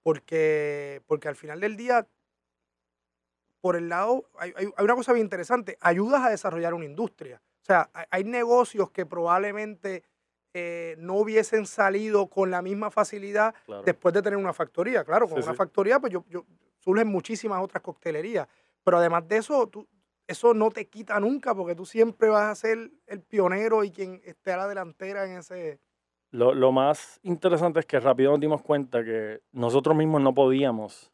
porque, 0.07 1.01
porque 1.05 1.27
al 1.27 1.35
final 1.35 1.59
del 1.59 1.75
día, 1.75 2.07
por 3.59 3.75
el 3.75 3.89
lado, 3.89 4.29
hay, 4.39 4.53
hay- 4.55 4.69
una 4.81 4.95
cosa 4.95 5.11
bien 5.11 5.25
interesante, 5.25 5.77
ayudas 5.81 6.23
a 6.23 6.29
desarrollar 6.29 6.73
una 6.73 6.85
industria. 6.85 7.41
O 7.61 7.65
sea, 7.65 7.89
hay, 7.91 8.05
hay 8.09 8.23
negocios 8.23 8.89
que 8.91 9.05
probablemente 9.05 10.05
eh, 10.53 10.95
no 10.97 11.15
hubiesen 11.15 11.65
salido 11.65 12.29
con 12.29 12.49
la 12.49 12.61
misma 12.61 12.89
facilidad 12.89 13.53
Claro. 13.65 13.83
después 13.83 14.13
de 14.13 14.21
tener 14.21 14.37
una 14.37 14.53
factoría. 14.53 15.03
Claro, 15.03 15.27
con 15.27 15.39
Sí, 15.39 15.43
una 15.43 15.51
sí. 15.51 15.57
factoría, 15.57 15.99
pues 15.99 16.13
yo, 16.13 16.23
yo- 16.29 16.45
surgen 16.79 17.09
muchísimas 17.09 17.61
otras 17.61 17.83
coctelerías. 17.83 18.47
Pero 18.85 18.99
además 18.99 19.27
de 19.27 19.35
eso, 19.37 19.67
tú, 19.67 19.89
eso 20.25 20.53
no 20.53 20.71
te 20.71 20.87
quita 20.87 21.19
nunca, 21.19 21.53
porque 21.53 21.75
tú 21.75 21.85
siempre 21.85 22.29
vas 22.29 22.45
a 22.49 22.55
ser 22.55 22.91
el 23.07 23.21
pionero 23.23 23.83
y 23.83 23.91
quien 23.91 24.21
esté 24.23 24.53
a 24.53 24.57
la 24.57 24.69
delantera 24.69 25.25
en 25.25 25.39
ese. 25.39 25.81
Lo, 26.31 26.53
lo 26.53 26.71
más 26.71 27.19
interesante 27.23 27.79
es 27.79 27.85
que 27.85 27.99
rápido 27.99 28.31
nos 28.31 28.39
dimos 28.39 28.61
cuenta 28.61 29.03
que 29.03 29.41
nosotros 29.51 29.95
mismos 29.95 30.21
no 30.21 30.33
podíamos 30.33 31.11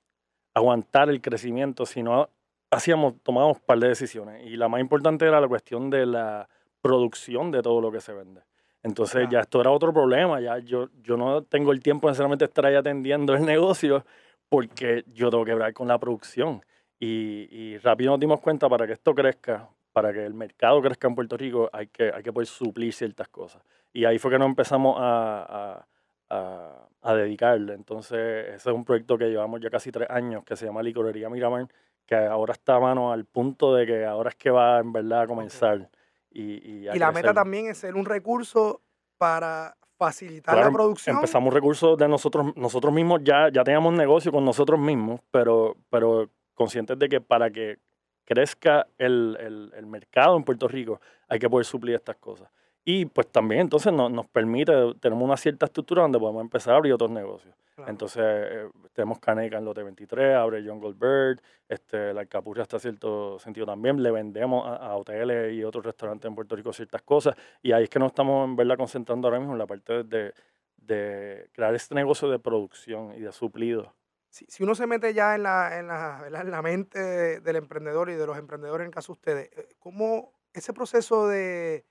aguantar 0.53 1.09
el 1.09 1.21
crecimiento 1.21 1.85
si 1.85 2.03
no 2.03 2.29
hacíamos, 2.71 3.15
tomábamos 3.23 3.57
un 3.57 3.63
par 3.65 3.79
de 3.79 3.89
decisiones. 3.89 4.45
Y 4.45 4.57
la 4.57 4.67
más 4.67 4.81
importante 4.81 5.25
era 5.25 5.39
la 5.39 5.47
cuestión 5.47 5.89
de 5.89 6.05
la 6.05 6.49
producción 6.81 7.51
de 7.51 7.61
todo 7.61 7.81
lo 7.81 7.91
que 7.91 8.01
se 8.01 8.13
vende. 8.13 8.41
Entonces 8.83 9.27
ya 9.29 9.39
esto 9.39 9.61
era 9.61 9.71
otro 9.71 9.93
problema, 9.93 10.41
ya 10.41 10.57
yo, 10.59 10.89
yo 11.01 11.15
no 11.15 11.43
tengo 11.43 11.71
el 11.71 11.81
tiempo 11.81 12.09
necesariamente 12.09 12.43
de 12.43 12.49
estar 12.49 12.65
ahí 12.65 12.75
atendiendo 12.75 13.33
el 13.33 13.45
negocio 13.45 14.05
porque 14.49 15.05
yo 15.07 15.29
tengo 15.29 15.45
que 15.45 15.55
ver 15.55 15.73
con 15.73 15.87
la 15.87 15.97
producción. 15.97 16.61
Y, 16.99 17.47
y 17.49 17.77
rápido 17.77 18.11
nos 18.11 18.19
dimos 18.19 18.41
cuenta 18.41 18.67
para 18.67 18.85
que 18.85 18.93
esto 18.93 19.15
crezca, 19.15 19.69
para 19.93 20.11
que 20.11 20.25
el 20.25 20.33
mercado 20.33 20.81
crezca 20.81 21.07
en 21.07 21.15
Puerto 21.15 21.37
Rico, 21.37 21.69
hay 21.71 21.87
que, 21.87 22.11
hay 22.13 22.23
que 22.23 22.33
poder 22.33 22.47
suplir 22.47 22.93
ciertas 22.93 23.29
cosas. 23.29 23.61
Y 23.93 24.05
ahí 24.05 24.17
fue 24.17 24.31
que 24.31 24.39
nos 24.39 24.47
empezamos 24.47 24.95
a, 24.99 25.85
a, 26.29 26.87
a, 27.01 27.15
dedicarle. 27.15 27.75
Entonces, 27.75 28.47
ese 28.47 28.69
es 28.69 28.75
un 28.75 28.83
proyecto 28.83 29.17
que 29.17 29.29
llevamos 29.29 29.61
ya 29.61 29.69
casi 29.69 29.91
tres 29.91 30.09
años, 30.09 30.43
que 30.43 30.55
se 30.55 30.65
llama 30.65 30.81
Licorería 30.81 31.29
Miramar, 31.29 31.67
que 32.07 32.15
ahora 32.15 32.53
está 32.53 32.75
a 32.75 32.79
mano 32.79 33.11
al 33.11 33.25
punto 33.25 33.75
de 33.75 33.85
que 33.85 34.05
ahora 34.05 34.31
es 34.31 34.35
que 34.35 34.49
va 34.49 34.79
en 34.79 34.91
verdad 34.91 35.21
a 35.21 35.27
comenzar. 35.27 35.89
Y, 36.31 36.41
y, 36.41 36.97
la 36.97 37.11
meta 37.11 37.33
también 37.33 37.67
es 37.67 37.77
ser 37.77 37.95
un 37.95 38.05
recurso 38.05 38.81
para 39.19 39.77
facilitar 39.95 40.57
la 40.57 40.71
producción. 40.71 41.17
Empezamos 41.17 41.53
recursos 41.53 41.95
de 41.95 42.07
nosotros, 42.07 42.55
nosotros 42.55 42.91
mismos, 42.91 43.21
ya, 43.23 43.49
ya 43.49 43.63
teníamos 43.63 43.93
negocio 43.93 44.31
con 44.31 44.43
nosotros 44.43 44.79
mismos, 44.79 45.21
pero, 45.29 45.77
pero 45.91 46.29
conscientes 46.55 46.97
de 46.97 47.07
que 47.07 47.21
para 47.21 47.51
que 47.51 47.77
crezca 48.25 48.87
el, 48.97 49.37
el, 49.39 49.71
el 49.75 49.85
mercado 49.85 50.35
en 50.35 50.43
Puerto 50.43 50.67
Rico 50.67 50.99
hay 51.27 51.37
que 51.37 51.49
poder 51.49 51.65
suplir 51.65 51.95
estas 51.95 52.15
cosas. 52.15 52.49
Y 52.85 53.05
pues 53.05 53.27
también 53.27 53.61
entonces 53.61 53.93
nos, 53.93 54.27
permite, 54.27 54.73
tenemos 54.99 55.23
una 55.23 55.37
cierta 55.37 55.65
estructura 55.67 56.01
donde 56.01 56.19
podemos 56.19 56.41
empezar 56.41 56.73
a 56.73 56.77
abrir 56.77 56.93
otros 56.93 57.11
negocios. 57.11 57.55
Entonces 57.87 58.23
eh, 58.25 58.69
tenemos 58.93 59.19
Caneca 59.19 59.57
en 59.57 59.65
Lote 59.65 59.81
23, 59.81 60.35
abre 60.35 60.63
John 60.65 60.79
Goldberg, 60.79 61.41
este, 61.67 62.13
la 62.13 62.21
Alcapurria 62.21 62.63
hasta 62.63 62.77
cierto 62.77 63.39
sentido 63.39 63.65
también, 63.65 64.03
le 64.03 64.11
vendemos 64.11 64.67
a, 64.67 64.95
hoteles 64.95 65.53
y 65.53 65.63
otros 65.63 65.83
restaurantes 65.83 66.27
en 66.27 66.35
Puerto 66.35 66.55
Rico 66.55 66.71
ciertas 66.71 67.01
cosas 67.01 67.35
y 67.63 67.71
ahí 67.71 67.85
es 67.85 67.89
que 67.89 67.97
nos 67.97 68.11
estamos 68.11 68.47
en 68.47 68.55
verdad 68.55 68.77
concentrando 68.77 69.27
ahora 69.27 69.39
mismo 69.39 69.53
en 69.53 69.59
la 69.59 69.65
parte 69.65 70.03
de, 70.03 70.33
de 70.77 71.49
crear 71.51 71.73
este 71.73 71.95
negocio 71.95 72.29
de 72.29 72.37
producción 72.37 73.13
y 73.15 73.21
de 73.21 73.31
suplido. 73.31 73.95
Si, 74.29 74.45
si 74.49 74.63
uno 74.63 74.75
se 74.75 74.85
mete 74.85 75.13
ya 75.13 75.33
en 75.33 75.43
la, 75.43 75.79
en 75.79 75.87
la, 75.87 76.25
en 76.27 76.51
la 76.51 76.61
mente 76.61 77.39
del 77.39 77.55
emprendedor 77.55 78.09
y 78.09 78.15
de 78.15 78.27
los 78.27 78.37
emprendedores 78.37 78.85
en 78.85 78.91
caso 78.91 79.13
de 79.13 79.17
ustedes, 79.17 79.49
eh, 79.57 79.75
¿cómo 79.79 80.33
ese 80.53 80.73
proceso 80.73 81.27
de 81.27 81.85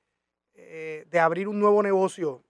eh, 0.55 1.07
de 1.11 1.19
abrir 1.19 1.49
un 1.49 1.59
nuevo 1.59 1.83
negocio, 1.83 2.43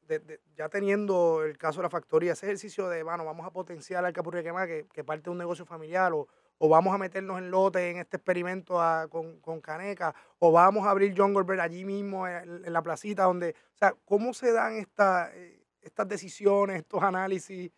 ya 0.56 0.68
teniendo 0.68 1.44
el 1.44 1.56
caso 1.56 1.78
de 1.78 1.84
la 1.84 1.90
factoría, 1.90 2.32
ese 2.32 2.46
ejercicio 2.46 2.88
de, 2.88 3.04
bueno, 3.04 3.24
vamos 3.24 3.46
a 3.46 3.52
potenciar 3.52 4.04
al 4.04 4.12
Capurria 4.12 4.42
Quema 4.42 4.66
que, 4.66 4.86
que 4.92 5.04
parte 5.04 5.24
de 5.24 5.30
un 5.30 5.38
negocio 5.38 5.64
familiar, 5.64 6.12
o, 6.12 6.26
o 6.58 6.68
vamos 6.68 6.92
a 6.92 6.98
meternos 6.98 7.38
en 7.38 7.50
lote 7.50 7.90
en 7.90 7.98
este 7.98 8.16
experimento 8.16 8.80
con, 9.08 9.40
con, 9.40 9.60
Caneca, 9.60 10.14
o 10.40 10.50
vamos 10.50 10.84
a 10.84 10.90
abrir 10.90 11.14
John 11.16 11.32
Goldberg 11.32 11.60
allí 11.60 11.84
mismo 11.84 12.26
en, 12.26 12.72
la 12.72 12.82
placita, 12.82 13.24
donde, 13.24 13.54
o 13.74 13.78
sea, 13.78 13.94
¿cómo 14.04 14.34
se 14.34 14.52
dan 14.52 14.74
esta, 14.74 15.30
eh, 15.34 15.62
estas 15.80 16.08
decisiones, 16.08 16.78
estos 16.78 17.02
análisis? 17.04 17.70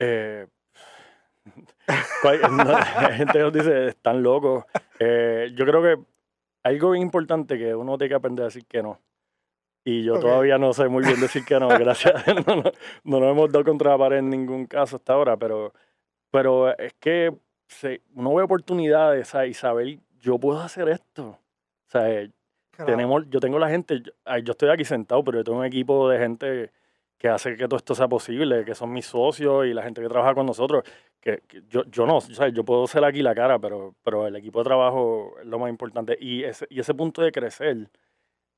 Eh, 0.00 0.46
la 2.24 3.12
gente 3.12 3.38
nos 3.38 3.52
dice, 3.52 3.88
están 3.88 4.22
locos. 4.24 4.64
yo 4.98 5.66
creo 5.66 5.82
que 5.82 6.04
algo 6.64 6.94
importante 6.96 7.58
que 7.58 7.74
uno 7.74 7.96
tiene 7.96 8.08
que 8.08 8.16
aprender 8.16 8.42
a 8.42 8.46
decir 8.46 8.66
que 8.66 8.82
no. 8.82 9.00
Y 9.84 10.04
yo 10.04 10.20
todavía 10.20 10.58
no 10.58 10.72
sé 10.72 10.88
muy 10.88 11.04
bien 11.04 11.20
decir 11.20 11.44
que 11.44 11.58
no, 11.58 11.68
gracias. 11.78 12.24
no, 12.46 12.56
no, 12.56 12.62
no 13.04 13.20
nos 13.20 13.30
hemos 13.30 13.52
dado 13.52 13.64
contra 13.64 13.92
la 13.92 13.98
pared 13.98 14.18
en 14.18 14.30
ningún 14.30 14.66
caso 14.66 14.96
hasta 14.96 15.12
ahora, 15.12 15.36
pero, 15.36 15.72
pero 16.30 16.76
es 16.78 16.94
que 16.94 17.32
uno 18.14 18.34
ve 18.34 18.42
oportunidades 18.42 19.32
y 19.48 19.54
saber, 19.54 19.98
yo 20.20 20.38
puedo 20.38 20.60
hacer 20.60 20.88
esto. 20.88 21.30
O 21.30 21.90
sea, 21.90 22.28
tenemos, 22.86 23.24
yo 23.28 23.40
tengo 23.40 23.58
la 23.58 23.68
gente, 23.68 24.02
yo, 24.02 24.52
estoy 24.52 24.70
aquí 24.70 24.84
sentado, 24.84 25.22
pero 25.24 25.38
yo 25.38 25.44
tengo 25.44 25.58
un 25.58 25.64
equipo 25.64 26.08
de 26.08 26.18
gente 26.18 26.70
que 27.18 27.28
hace 27.28 27.56
que 27.56 27.68
todo 27.68 27.76
esto 27.76 27.94
sea 27.94 28.08
posible, 28.08 28.64
que 28.64 28.74
son 28.74 28.92
mis 28.92 29.06
socios 29.06 29.66
y 29.66 29.72
la 29.72 29.82
gente 29.82 30.02
que 30.02 30.08
trabaja 30.08 30.34
con 30.34 30.46
nosotros. 30.46 30.84
Que, 31.20 31.42
yo, 31.68 31.84
yo 31.84 32.06
no, 32.06 32.18
o 32.18 32.46
yo 32.48 32.64
puedo 32.64 32.86
ser 32.86 33.04
aquí 33.04 33.22
la 33.22 33.34
cara, 33.34 33.58
pero, 33.58 33.94
pero 34.02 34.26
el 34.26 34.34
equipo 34.36 34.60
de 34.60 34.64
trabajo 34.64 35.34
es 35.40 35.46
lo 35.46 35.58
más 35.58 35.70
importante. 35.70 36.16
Y 36.20 36.42
ese, 36.44 36.66
y 36.68 36.80
ese 36.80 36.94
punto 36.94 37.22
de 37.22 37.30
crecer 37.30 37.88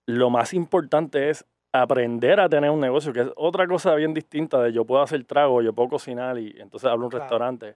lo 0.07 0.31
más 0.31 0.55
importante 0.55 1.31
es 1.31 1.45
aprender 1.73 2.39
a 2.39 2.49
tener 2.49 2.71
un 2.71 2.81
negocio, 2.81 3.13
que 3.13 3.23
es 3.23 3.31
otra 3.37 3.67
cosa 3.67 3.95
bien 3.95 4.15
distinta 4.15 4.63
de 4.63 4.73
yo 4.73 4.85
puedo 4.85 5.03
hacer 5.03 5.25
trago, 5.25 5.61
yo 5.61 5.73
puedo 5.73 5.89
cocinar 5.89 6.39
y 6.39 6.55
entonces 6.59 6.89
hablo 6.89 7.07
un 7.07 7.13
restaurante. 7.13 7.75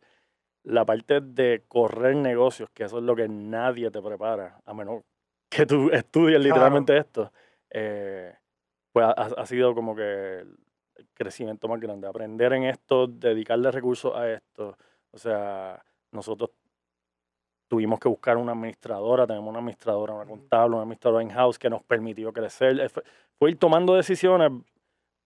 La 0.62 0.84
parte 0.84 1.20
de 1.20 1.64
correr 1.66 2.14
negocios, 2.16 2.70
que 2.70 2.84
eso 2.84 2.98
es 2.98 3.04
lo 3.04 3.16
que 3.16 3.28
nadie 3.28 3.90
te 3.90 4.00
prepara, 4.00 4.60
a 4.64 4.74
menos 4.74 5.02
que 5.48 5.66
tú 5.66 5.90
estudies 5.92 6.40
literalmente 6.40 6.96
esto, 6.96 7.32
eh, 7.70 8.34
pues 8.92 9.06
ha, 9.16 9.46
sido 9.46 9.74
como 9.74 9.96
que 9.96 10.40
el 10.40 11.08
crecimiento 11.14 11.68
más 11.68 11.80
grande. 11.80 12.06
Aprender 12.06 12.52
en 12.52 12.64
esto, 12.64 13.06
dedicarle 13.06 13.70
recursos 13.70 14.14
a 14.14 14.30
esto. 14.30 14.76
O 15.10 15.18
sea, 15.18 15.82
nosotros 16.12 16.50
tuvimos 17.68 18.00
que 18.00 18.08
buscar 18.08 18.36
una 18.36 18.52
administradora, 18.52 19.26
tenemos 19.26 19.50
una 19.50 19.58
administradora, 19.60 20.14
una 20.14 20.26
contable, 20.26 20.74
una 20.74 20.82
administradora 20.82 21.22
in-house 21.22 21.58
que 21.58 21.70
nos 21.70 21.82
permitió 21.82 22.32
crecer. 22.32 22.90
Fue 23.38 23.50
ir 23.50 23.58
tomando 23.58 23.94
decisiones 23.94 24.50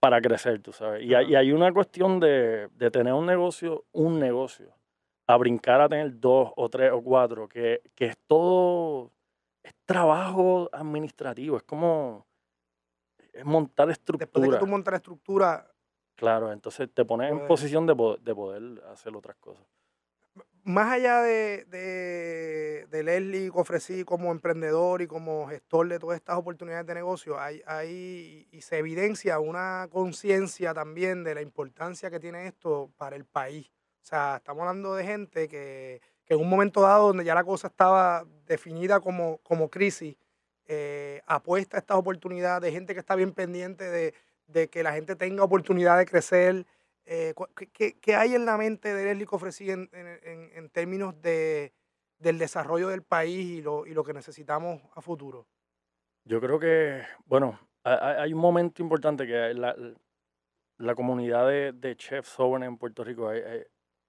para 0.01 0.21
crecer, 0.21 0.61
tú 0.61 0.73
sabes. 0.73 1.05
Y, 1.05 1.15
hay, 1.15 1.53
una 1.53 1.73
cuestión 1.73 2.19
de, 2.19 2.69
tener 2.93 3.15
un 3.15 3.25
negocio, 3.25 3.85
un 3.93 4.19
negocio, 4.19 4.75
a 5.29 5.37
brincar 5.37 5.81
a 5.81 5.89
tener 5.89 6.19
dos 6.19 6.53
o 6.57 6.69
tres 6.69 6.91
o 6.93 7.01
cuatro, 7.01 7.49
que, 7.49 7.81
es 7.97 8.19
todo, 8.27 9.13
es 9.63 9.73
trabajo 9.87 10.69
administrativo, 10.73 11.57
es 11.57 11.63
como 11.63 12.27
es 13.33 13.45
montar 13.45 13.89
estructura. 13.89 14.27
Después 14.27 14.43
de 14.43 14.51
que 14.51 14.59
tú 14.59 14.67
montas 14.67 14.95
estructura. 14.95 15.67
Claro, 16.17 16.53
entonces 16.53 16.91
te 16.93 17.05
pones 17.05 17.31
en 17.31 17.47
posición 17.47 17.87
de, 17.87 17.95
de 18.21 18.35
poder 18.35 18.83
hacer 18.91 19.17
otras 19.17 19.37
cosas 19.37 19.65
más 20.65 20.93
allá 20.93 21.23
de, 21.23 21.67
de, 22.89 23.03
Leslie 23.03 23.51
Cofresí 23.51 24.05
como 24.05 24.31
emprendedor 24.31 25.03
y 25.03 25.07
como 25.07 25.49
gestor 25.49 25.89
de 25.89 25.99
todas 25.99 26.17
estas 26.17 26.37
oportunidades 26.37 26.87
de 26.87 26.95
negocio, 26.95 27.39
hay, 27.41 27.63
hay 27.67 28.47
y 28.53 28.61
se 28.61 28.79
evidencia 28.79 29.41
una 29.41 29.89
conciencia 29.91 30.73
también 30.73 31.25
de 31.25 31.35
la 31.35 31.43
importancia 31.43 32.11
que 32.11 32.21
tiene 32.21 32.47
esto 32.47 32.91
para 32.97 33.17
el 33.17 33.25
país. 33.25 33.71
O 34.03 34.05
sea, 34.05 34.37
estamos 34.37 34.63
hablando 34.63 34.95
de 34.95 35.05
gente 35.05 35.49
que, 35.49 36.01
en 36.29 36.41
un 36.41 36.49
momento 36.49 36.81
dado 36.81 37.09
donde 37.09 37.25
ya 37.25 37.35
la 37.35 37.45
cosa 37.45 37.67
estaba 37.69 38.25
definida 38.47 39.01
como, 39.01 39.39
como 39.39 39.69
crisis, 39.69 40.17
eh, 40.67 41.21
apuesta 41.27 41.77
a 41.77 41.81
estas 41.81 41.97
oportunidades, 41.97 42.63
de 42.63 42.73
gente 42.73 42.95
que 42.95 43.01
está 43.01 43.17
bien 43.17 43.33
pendiente 43.33 43.85
de, 43.85 44.15
de 44.47 44.69
que 44.69 44.83
la 44.83 44.93
gente 44.93 45.17
tenga 45.17 45.45
oportunidad 45.45 45.99
de 45.99 46.07
crecer, 46.07 46.67
eh, 47.05 47.35
¿qué, 47.73 48.15
hay 48.15 48.35
en 48.35 48.45
la 48.45 48.57
mente 48.57 48.95
de 48.95 49.05
Leslie 49.05 49.27
Cofresí 49.27 49.71
en, 49.71 49.89
en, 49.93 50.69
términos 50.71 51.21
de, 51.21 51.73
del 52.19 52.39
desarrollo 52.39 52.89
del 52.89 53.03
país 53.03 53.45
y 53.47 53.63
lo, 53.63 53.87
y 53.87 53.95
lo 53.95 54.05
que 54.05 54.13
necesitamos 54.13 54.81
a 54.95 55.01
futuro? 55.01 55.47
Yo 56.25 56.41
creo 56.41 56.59
que, 56.59 57.03
bueno, 57.25 57.59
hay, 57.83 58.33
un 58.33 58.41
momento 58.41 58.81
importante 58.83 59.27
que 59.27 59.55
la, 59.55 59.75
la 60.79 60.95
comunidad 60.95 61.49
de, 61.49 61.73
de, 61.73 61.97
chefs 61.97 62.37
jóvenes 62.37 62.69
en 62.69 62.79
Puerto 62.79 63.03
Rico, 63.03 63.31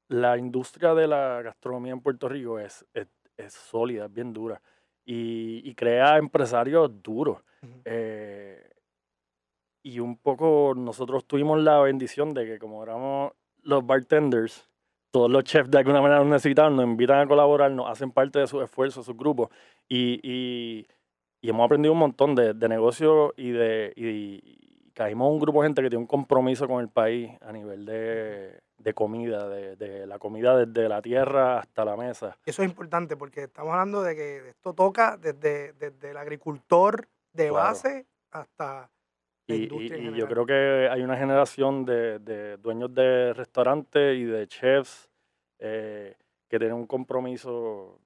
la 0.10 0.38
industria 0.38 0.94
de 0.94 1.08
la 1.08 1.42
gastronomía 1.42 1.94
en 1.94 2.02
Puerto 2.02 2.30
Rico 2.30 2.60
es, 2.60 2.86
es, 2.94 3.54
sólida, 3.54 4.06
es 4.06 4.14
bien 4.14 4.32
dura 4.32 4.62
y, 5.04 5.68
y 5.68 5.74
crea 5.74 6.18
empresarios 6.18 7.02
duros 7.02 7.42
y 9.84 10.00
un 10.00 10.18
poco 10.18 10.74
nosotros 10.76 11.26
tuvimos 11.26 11.62
la 11.62 11.80
bendición 11.82 12.34
de 12.34 12.46
que 12.46 12.58
como 12.60 12.82
éramos 12.82 13.34
los 13.62 13.86
bartenders, 13.86 14.70
todos 15.12 15.30
los 15.30 15.44
chefs 15.44 15.70
de 15.70 15.78
alguna 15.78 16.02
manera 16.02 16.22
nos 16.22 16.30
necesitan, 16.30 16.76
nos 16.76 16.86
invitan 16.86 17.20
a 17.20 17.28
colaborar, 17.28 17.70
nos 17.72 17.90
hacen 17.90 18.12
parte 18.12 18.40
de 18.40 18.48
sus 18.48 18.64
esfuerzos, 18.64 19.06
sus 19.06 19.16
grupos. 19.16 19.50
Y, 19.88 20.20
y, 20.24 20.88
y, 21.42 21.50
hemos 21.50 21.66
aprendido 21.66 21.94
un 21.94 22.00
montón 22.00 22.34
de, 22.34 22.54
de 22.54 22.70
negocios 22.70 23.34
y 23.38 23.52
de 23.52 23.94
y, 23.96 24.92
caímos 24.94 25.32
un 25.32 25.40
grupo 25.40 25.62
de 25.62 25.68
gente 25.68 25.82
que 25.82 25.90
tiene 25.90 26.02
un 26.02 26.08
compromiso 26.08 26.68
con 26.68 26.82
el 26.82 26.90
país 26.90 27.32
a 27.42 27.52
nivel 27.52 27.86
de, 27.86 28.62
de 28.78 28.94
comida, 28.94 29.48
de, 29.50 29.76
de, 29.76 30.08
la 30.08 30.20
comida 30.20 30.66
desde 30.66 30.88
la 30.88 31.02
tierra 31.02 31.60
hasta 31.60 31.84
la 31.84 31.98
mesa. 31.98 32.38
Eso 32.46 32.64
es 32.64 32.70
importante 32.70 33.18
porque 33.18 33.44
estamos 33.44 33.74
hablando 33.74 34.02
de 34.02 34.16
que 34.16 34.50
esto 34.50 34.74
toca 34.74 35.18
desde, 35.18 35.74
desde 35.74 36.12
el 36.12 36.18
agricultor 36.18 37.08
de 37.34 37.52
base 37.52 38.06
hasta 38.32 38.90
y, 39.48 39.68
yo 40.16 40.28
creo 40.28 40.46
que 40.46 40.88
hay 40.90 41.02
una 41.02 41.18
generación 41.18 41.86
de, 41.86 42.58
dueños 42.58 42.94
de 42.94 43.34
restaurantes 43.34 44.18
y 44.18 44.24
de 44.24 44.48
chefs 44.48 45.10
eh, 45.60 46.16
que 46.48 46.60
tienen 46.60 46.76
un 46.76 46.88
compromiso 46.88 48.00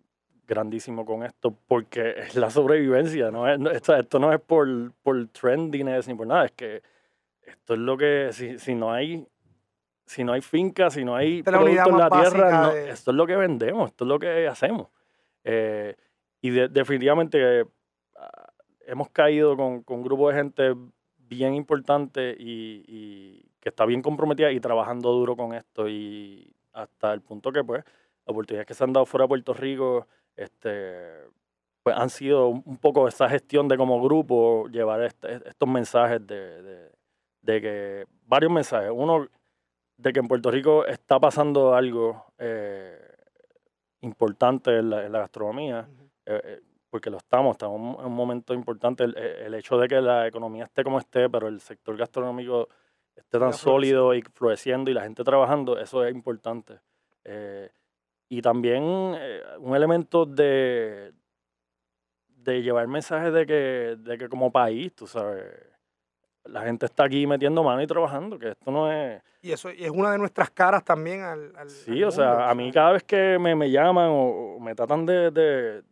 grandísimo 0.47 1.05
con 1.05 1.23
esto 1.23 1.55
porque 1.67 2.15
es 2.17 2.35
la 2.35 2.49
sobrevivencia, 2.49 3.29
no 3.29 3.47
es, 3.47 3.87
esto, 3.89 4.19
no 4.19 4.33
es 4.33 4.39
por, 4.39 4.93
por 5.03 5.27
trendiness 5.27 6.07
ni 6.07 6.15
por 6.15 6.25
nada, 6.25 6.45
es 6.45 6.51
que 6.53 6.81
esto 7.45 7.73
es 7.73 7.79
lo 7.79 7.97
que, 7.97 8.29
si, 8.31 8.57
si 8.57 8.73
no 8.73 8.91
hay 8.91 9.27
si 10.05 10.23
no 10.23 10.31
hay 10.31 10.41
finca, 10.41 10.89
si 10.89 11.03
no 11.03 11.15
hay 11.17 11.43
producto 11.43 11.89
en 11.89 11.97
la 11.97 12.09
tierra, 12.09 12.77
esto 12.77 13.11
es 13.11 13.17
lo 13.17 13.27
que 13.27 13.35
vendemos, 13.35 13.89
esto 13.89 14.05
es 14.05 14.07
lo 14.07 14.17
que 14.17 14.47
hacemos. 14.47 14.87
Eh, 15.43 15.95
y 16.39 16.49
definitivamente 16.49 17.65
ah, 18.15 18.53
hemos 18.85 19.09
caído 19.09 19.57
con, 19.57 19.83
con 19.83 19.97
un 19.97 20.03
grupo 20.03 20.29
de 20.29 20.35
gente 20.35 20.73
bien 21.27 21.53
importante 21.55 22.35
y, 22.37 23.43
que 23.59 23.69
está 23.69 23.85
bien 23.85 24.01
comprometida 24.01 24.51
y 24.51 24.59
trabajando 24.59 25.11
duro 25.11 25.35
con 25.35 25.53
esto 25.53 25.89
y 25.89 26.53
hasta 26.73 27.13
el 27.13 27.21
punto 27.21 27.51
que 27.51 27.63
pues 27.63 27.83
las 27.83 28.31
oportunidades 28.33 28.67
que 28.67 28.73
se 28.73 28.83
han 28.83 28.93
dado 28.93 29.05
fuera 29.05 29.23
de 29.23 29.29
Puerto 29.29 29.53
Rico 29.53 30.07
este 30.35 31.25
pues 31.83 31.97
han 31.97 32.09
sido 32.09 32.49
un 32.49 32.77
poco 32.77 33.07
esa 33.07 33.29
gestión 33.29 33.67
de 33.67 33.77
como 33.77 34.01
grupo 34.01 34.67
llevar 34.67 35.01
este, 35.03 35.41
estos 35.45 35.69
mensajes 35.69 36.25
de, 36.27 36.91
de 37.41 37.61
que 37.61 38.05
varios 38.25 38.51
mensajes. 38.51 38.91
Uno, 38.93 39.27
de 39.97 40.13
que 40.13 40.19
en 40.19 40.27
Puerto 40.27 40.51
Rico 40.51 40.85
está 40.85 41.19
pasando 41.19 41.73
algo 41.73 42.25
eh, 42.37 42.99
importante 44.01 44.77
en 44.77 44.89
la, 44.89 45.09
gastronomía, 45.09 45.87
eh, 46.25 46.61
porque 46.89 47.09
lo 47.09 47.17
estamos, 47.17 47.55
estamos 47.55 47.99
en 47.99 48.05
un 48.05 48.13
momento 48.13 48.53
importante. 48.53 49.03
El, 49.03 49.53
hecho 49.53 49.77
de 49.77 49.87
que 49.87 50.01
la 50.01 50.27
economía 50.27 50.65
esté 50.65 50.83
como 50.83 50.99
esté, 50.99 51.29
pero 51.29 51.47
el 51.47 51.59
sector 51.59 51.97
gastronómico 51.97 52.69
esté 53.15 53.39
tan 53.39 53.53
sólido 53.53 54.13
y 54.13 54.21
floreciendo 54.21 54.91
y 54.91 54.93
la 54.93 55.03
gente 55.03 55.23
trabajando, 55.23 55.77
eso 55.79 56.03
es 56.05 56.13
importante. 56.13 56.79
y 58.29 58.41
también 58.41 58.83
un 58.83 59.75
elemento 59.75 60.25
de, 60.25 61.13
de 62.47 62.61
llevar 62.61 62.87
mensajes 62.87 63.33
de 63.33 63.45
que, 63.45 63.97
de 63.99 64.17
que 64.17 64.29
como 64.29 64.51
país, 64.51 64.95
tú 64.95 65.05
sabes, 65.05 65.43
la 66.45 66.61
gente 66.61 66.85
está 66.85 67.03
aquí 67.03 67.27
metiendo 67.27 67.61
mano 67.61 67.81
y 67.81 67.87
trabajando, 67.87 68.39
que 68.39 68.51
esto 68.51 68.71
no 68.71 68.91
es... 68.91 69.21
Y 69.41 69.51
eso 69.51 69.69
es 69.69 69.89
una 69.89 70.11
de 70.11 70.17
nuestras 70.17 70.49
caras 70.51 70.83
también 70.83 71.21
al... 71.21 71.69
sí, 71.69 72.03
o 72.03 72.11
sea, 72.11 72.49
a 72.49 72.55
mí 72.55 72.71
cada 72.71 72.93
vez 72.93 73.03
que 73.03 73.37
me, 73.37 73.53
me 73.53 73.69
llaman 73.69 74.09
o, 74.11 74.59
me 74.59 74.73
tratan 74.75 75.05
de, 75.05 75.31
de 75.31 75.83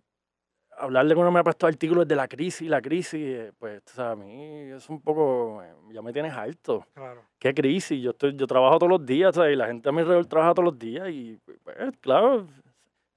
hablar 0.77 1.07
de 1.07 1.15
uno 1.15 1.31
me 1.31 1.39
ha 1.39 1.43
puesto 1.43 1.67
artículos 1.67 2.07
de 2.07 2.15
la 2.15 2.27
crisis, 2.27 2.69
la 2.69 2.81
crisis, 2.81 3.21
eh, 3.21 3.51
pues, 3.57 3.81
o 3.85 3.95
sea, 3.95 4.11
a 4.11 4.15
mí 4.15 4.71
es 4.71 4.89
un 4.89 5.01
poco, 5.01 5.61
eh, 5.63 5.73
ya 5.91 6.01
me 6.01 6.11
tienes 6.13 6.33
alto. 6.33 6.85
Claro. 6.93 7.21
¿Qué 7.39 7.53
crisis? 7.53 8.01
Yo, 8.01 8.11
estoy, 8.11 8.35
yo 8.35 8.47
trabajo 8.47 8.77
todos 8.77 8.89
los 8.89 9.05
días, 9.05 9.35
¿sabes? 9.35 9.53
Y 9.53 9.55
la 9.55 9.67
gente 9.67 9.89
a 9.89 9.91
mi 9.91 9.99
alrededor 10.01 10.25
trabaja 10.25 10.53
todos 10.53 10.65
los 10.65 10.79
días 10.79 11.09
y, 11.09 11.39
pues, 11.63 11.77
claro, 12.01 12.47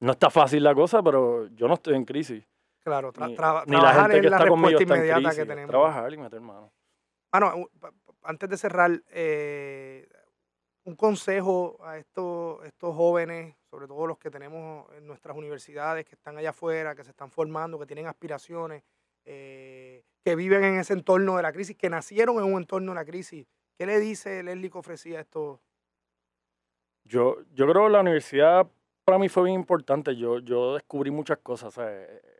no 0.00 0.12
está 0.12 0.30
fácil 0.30 0.62
la 0.62 0.74
cosa, 0.74 1.02
pero 1.02 1.46
yo 1.48 1.68
no 1.68 1.74
estoy 1.74 1.94
en 1.94 2.04
crisis. 2.04 2.44
Claro, 2.82 3.12
ni, 3.66 3.76
la 3.76 3.92
gente 3.92 4.20
que 4.20 4.26
está 4.28 4.48
conmigo 4.48 4.80
está 4.80 4.96
en 4.96 5.14
crisis, 5.14 5.36
que 5.36 5.46
tenemos. 5.46 5.70
Trabajar 5.70 6.12
y 6.12 6.16
meter 6.16 6.40
mano. 6.40 6.72
Bueno, 7.30 7.68
antes 8.22 8.48
de 8.48 8.56
cerrar, 8.56 9.02
eh, 9.10 10.08
un 10.84 10.96
consejo 10.96 11.76
a 11.84 11.98
estos, 11.98 12.64
estos 12.64 12.96
jóvenes, 12.96 13.54
sobre 13.70 13.86
todo 13.86 14.06
los 14.06 14.18
que 14.18 14.30
tenemos 14.30 14.86
en 14.96 15.06
nuestras 15.06 15.36
universidades, 15.36 16.04
que 16.04 16.14
están 16.14 16.38
allá 16.38 16.50
afuera, 16.50 16.94
que 16.94 17.04
se 17.04 17.10
están 17.10 17.30
formando, 17.30 17.78
que 17.78 17.86
tienen 17.86 18.06
aspiraciones, 18.06 18.82
eh, 19.24 20.02
que 20.24 20.36
viven 20.36 20.64
en 20.64 20.80
ese 20.80 20.94
entorno 20.94 21.36
de 21.36 21.42
la 21.42 21.52
crisis, 21.52 21.76
que 21.76 21.90
nacieron 21.90 22.38
en 22.38 22.44
un 22.44 22.60
entorno 22.60 22.92
de 22.92 22.96
la 22.96 23.04
crisis. 23.04 23.46
¿Qué 23.76 23.86
le 23.86 24.00
dice 24.00 24.42
Leslie 24.42 24.70
ofrecía 24.74 25.18
a 25.18 25.20
estos? 25.22 25.60
Yo, 27.04 27.36
yo 27.52 27.66
creo 27.68 27.84
que 27.84 27.90
la 27.90 28.00
universidad 28.00 28.68
para 29.04 29.18
mí 29.18 29.28
fue 29.28 29.44
bien 29.44 29.54
importante. 29.54 30.16
Yo, 30.16 30.40
yo 30.40 30.74
descubrí 30.74 31.10
muchas 31.10 31.38
cosas. 31.38 31.78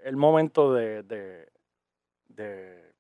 el 0.05 0.17
momento 0.17 0.73
de, 0.75 1.03
de, 1.03 2.93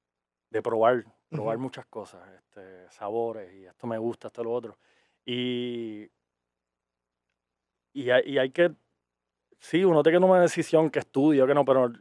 de 0.50 0.62
probar 0.62 1.04
probar 1.30 1.58
muchas 1.58 1.86
cosas, 1.86 2.26
este, 2.36 2.90
sabores, 2.90 3.52
y 3.54 3.66
esto 3.66 3.86
me 3.86 3.98
gusta, 3.98 4.28
esto 4.28 4.42
lo 4.42 4.52
otro. 4.52 4.78
Y, 5.24 6.08
y, 7.92 8.10
hay, 8.10 8.38
hay 8.38 8.50
que, 8.50 8.72
sí, 9.58 9.84
uno 9.84 10.02
tiene 10.02 10.18
que 10.18 10.20
tomar 10.20 10.36
una 10.36 10.42
decisión, 10.42 10.90
que 10.90 11.00
estudio, 11.00 11.46
que 11.46 11.54
no, 11.54 11.64
pero 11.64 11.92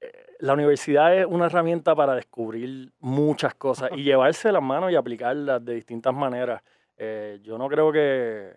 eh, 0.00 0.12
la 0.40 0.54
universidad 0.54 1.16
es 1.16 1.26
una 1.26 1.46
herramienta 1.46 1.94
para 1.94 2.14
descubrir 2.14 2.92
muchas 3.00 3.54
cosas 3.54 3.90
y 3.94 4.02
llevarse 4.04 4.52
las 4.52 4.62
manos 4.62 4.92
y 4.92 4.96
aplicarlas 4.96 5.64
de 5.64 5.74
distintas 5.74 6.14
maneras. 6.14 6.62
Eh, 6.96 7.40
yo 7.42 7.58
no 7.58 7.68
creo 7.68 7.92
que 7.92 8.54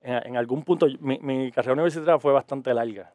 en, 0.00 0.36
algún 0.36 0.62
punto, 0.62 0.86
mi, 1.00 1.50
carrera 1.50 1.72
universitaria 1.72 2.18
fue 2.18 2.32
bastante 2.32 2.72
larga, 2.72 3.14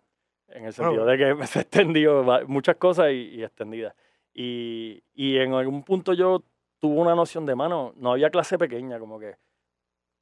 en 0.49 0.65
el 0.65 0.73
sentido 0.73 1.05
de 1.05 1.17
que 1.17 1.47
se 1.47 1.61
extendió 1.61 2.23
muchas 2.47 2.75
cosas 2.75 3.11
y, 3.11 3.35
y 3.35 3.43
extendidas. 3.43 3.95
Y, 4.33 5.03
y 5.13 5.37
en 5.37 5.53
algún 5.53 5.83
punto 5.83 6.13
yo 6.13 6.43
tuve 6.79 6.99
una 6.99 7.15
noción 7.15 7.45
de 7.45 7.55
mano, 7.55 7.93
no 7.95 8.11
había 8.11 8.29
clase 8.29 8.57
pequeña, 8.57 8.99
como 8.99 9.19
que 9.19 9.35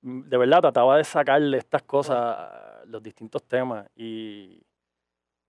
de 0.02 0.38
verdad 0.38 0.62
trataba 0.62 0.98
de 0.98 1.04
sacarle 1.04 1.58
estas 1.58 1.84
cosas, 1.84 2.86
los 2.88 3.02
distintos 3.02 3.44
temas. 3.44 3.88
Y, 3.96 4.62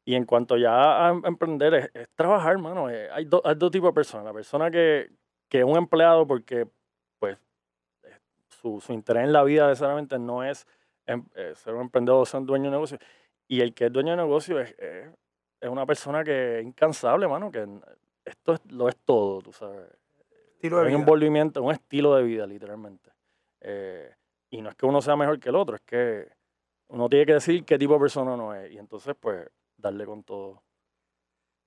y 0.05 0.15
en 0.15 0.25
cuanto 0.25 0.57
ya 0.57 1.07
a 1.07 1.11
em, 1.11 1.23
emprender, 1.25 1.91
es, 1.95 2.09
trabajar, 2.15 2.59
mano. 2.59 2.91
Eh, 2.91 3.09
hay, 3.11 3.29
hay, 3.45 3.55
dos 3.55 3.71
tipos 3.71 3.91
de 3.91 3.95
personas. 3.95 4.27
La 4.27 4.33
persona 4.33 4.71
que, 4.71 5.11
que 5.49 5.61
es 5.61 5.65
un 5.65 5.77
empleado 5.77 6.27
porque 6.27 6.67
pues 7.19 7.39
eh, 8.03 8.19
su, 8.49 8.81
su, 8.81 8.93
interés 8.93 9.25
en 9.25 9.33
la 9.33 9.45
vida 9.45 9.69
necesariamente 9.69 10.19
no 10.19 10.43
es 10.43 10.67
em, 11.07 11.25
eh, 11.35 11.53
ser 11.55 11.75
un 11.75 11.83
emprendedor 11.83 12.23
o 12.23 12.27
ser 12.27 12.41
un 12.41 12.47
dueño 12.47 12.65
de 12.65 12.71
negocio. 12.71 12.99
Y 13.49 13.61
el 13.61 13.75
que 13.75 13.87
es 13.87 13.93
dueño 13.93 14.11
de 14.13 14.17
negocio 14.17 14.61
es, 14.61 14.75
es, 14.79 15.09
es 15.61 15.69
una 15.69 15.87
persona 15.87 16.25
que 16.25 16.59
es 16.59 16.65
incansable, 16.65 17.29
mano, 17.29 17.51
que 17.51 17.67
esto 18.25 18.57
lo 18.71 18.89
es 18.89 18.97
todo, 19.05 19.41
tú 19.43 19.53
sabes. 19.53 19.89
Estilo 20.55 20.79
de 20.79 20.95
un 20.95 21.01
envolvimiento, 21.01 21.63
un 21.63 21.73
estilo 21.73 22.15
de 22.15 22.23
vida, 22.23 22.47
literalmente. 22.47 23.11
Eh, 23.61 24.15
y 24.53 24.61
no 24.61 24.69
es 24.69 24.77
que 24.77 24.85
uno 24.85 25.01
sea 25.01 25.17
mejor 25.17 25.41
que 25.41 25.49
el 25.49 25.57
otro, 25.57 25.77
es 25.77 25.83
que 25.83 26.29
uno 26.89 27.09
tiene 27.09 27.25
que 27.25 27.33
decir 27.33 27.65
qué 27.65 27.79
tipo 27.79 27.95
de 27.95 28.01
persona 28.01 28.35
uno 28.35 28.55
es. 28.55 28.71
Y 28.71 28.77
entonces, 28.77 29.17
pues, 29.19 29.49
darle 29.79 30.05
con 30.05 30.23
todo. 30.23 30.63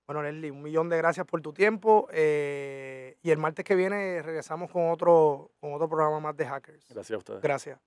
Bueno, 0.07 0.21
Leslie, 0.21 0.51
un 0.51 0.61
millón 0.61 0.87
de 0.87 0.97
gracias 0.97 1.25
por 1.25 1.41
tu 1.41 1.51
tiempo. 1.51 2.07
Eh, 2.11 3.17
y 3.23 3.31
el 3.31 3.39
martes 3.39 3.65
que 3.65 3.73
viene 3.73 4.21
regresamos 4.21 4.69
con 4.69 4.91
otro, 4.91 5.49
con 5.59 5.73
otro 5.73 5.89
programa 5.89 6.19
más 6.19 6.37
de 6.37 6.45
Hackers. 6.45 6.93
Gracias 6.93 7.15
a 7.15 7.17
ustedes. 7.17 7.41
Gracias. 7.41 7.79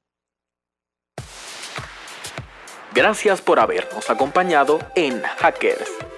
Gracias 2.92 3.40
por 3.40 3.61
habernos 3.61 4.11
acompañado 4.11 4.80
en 4.96 5.22
Hackers 5.22 6.17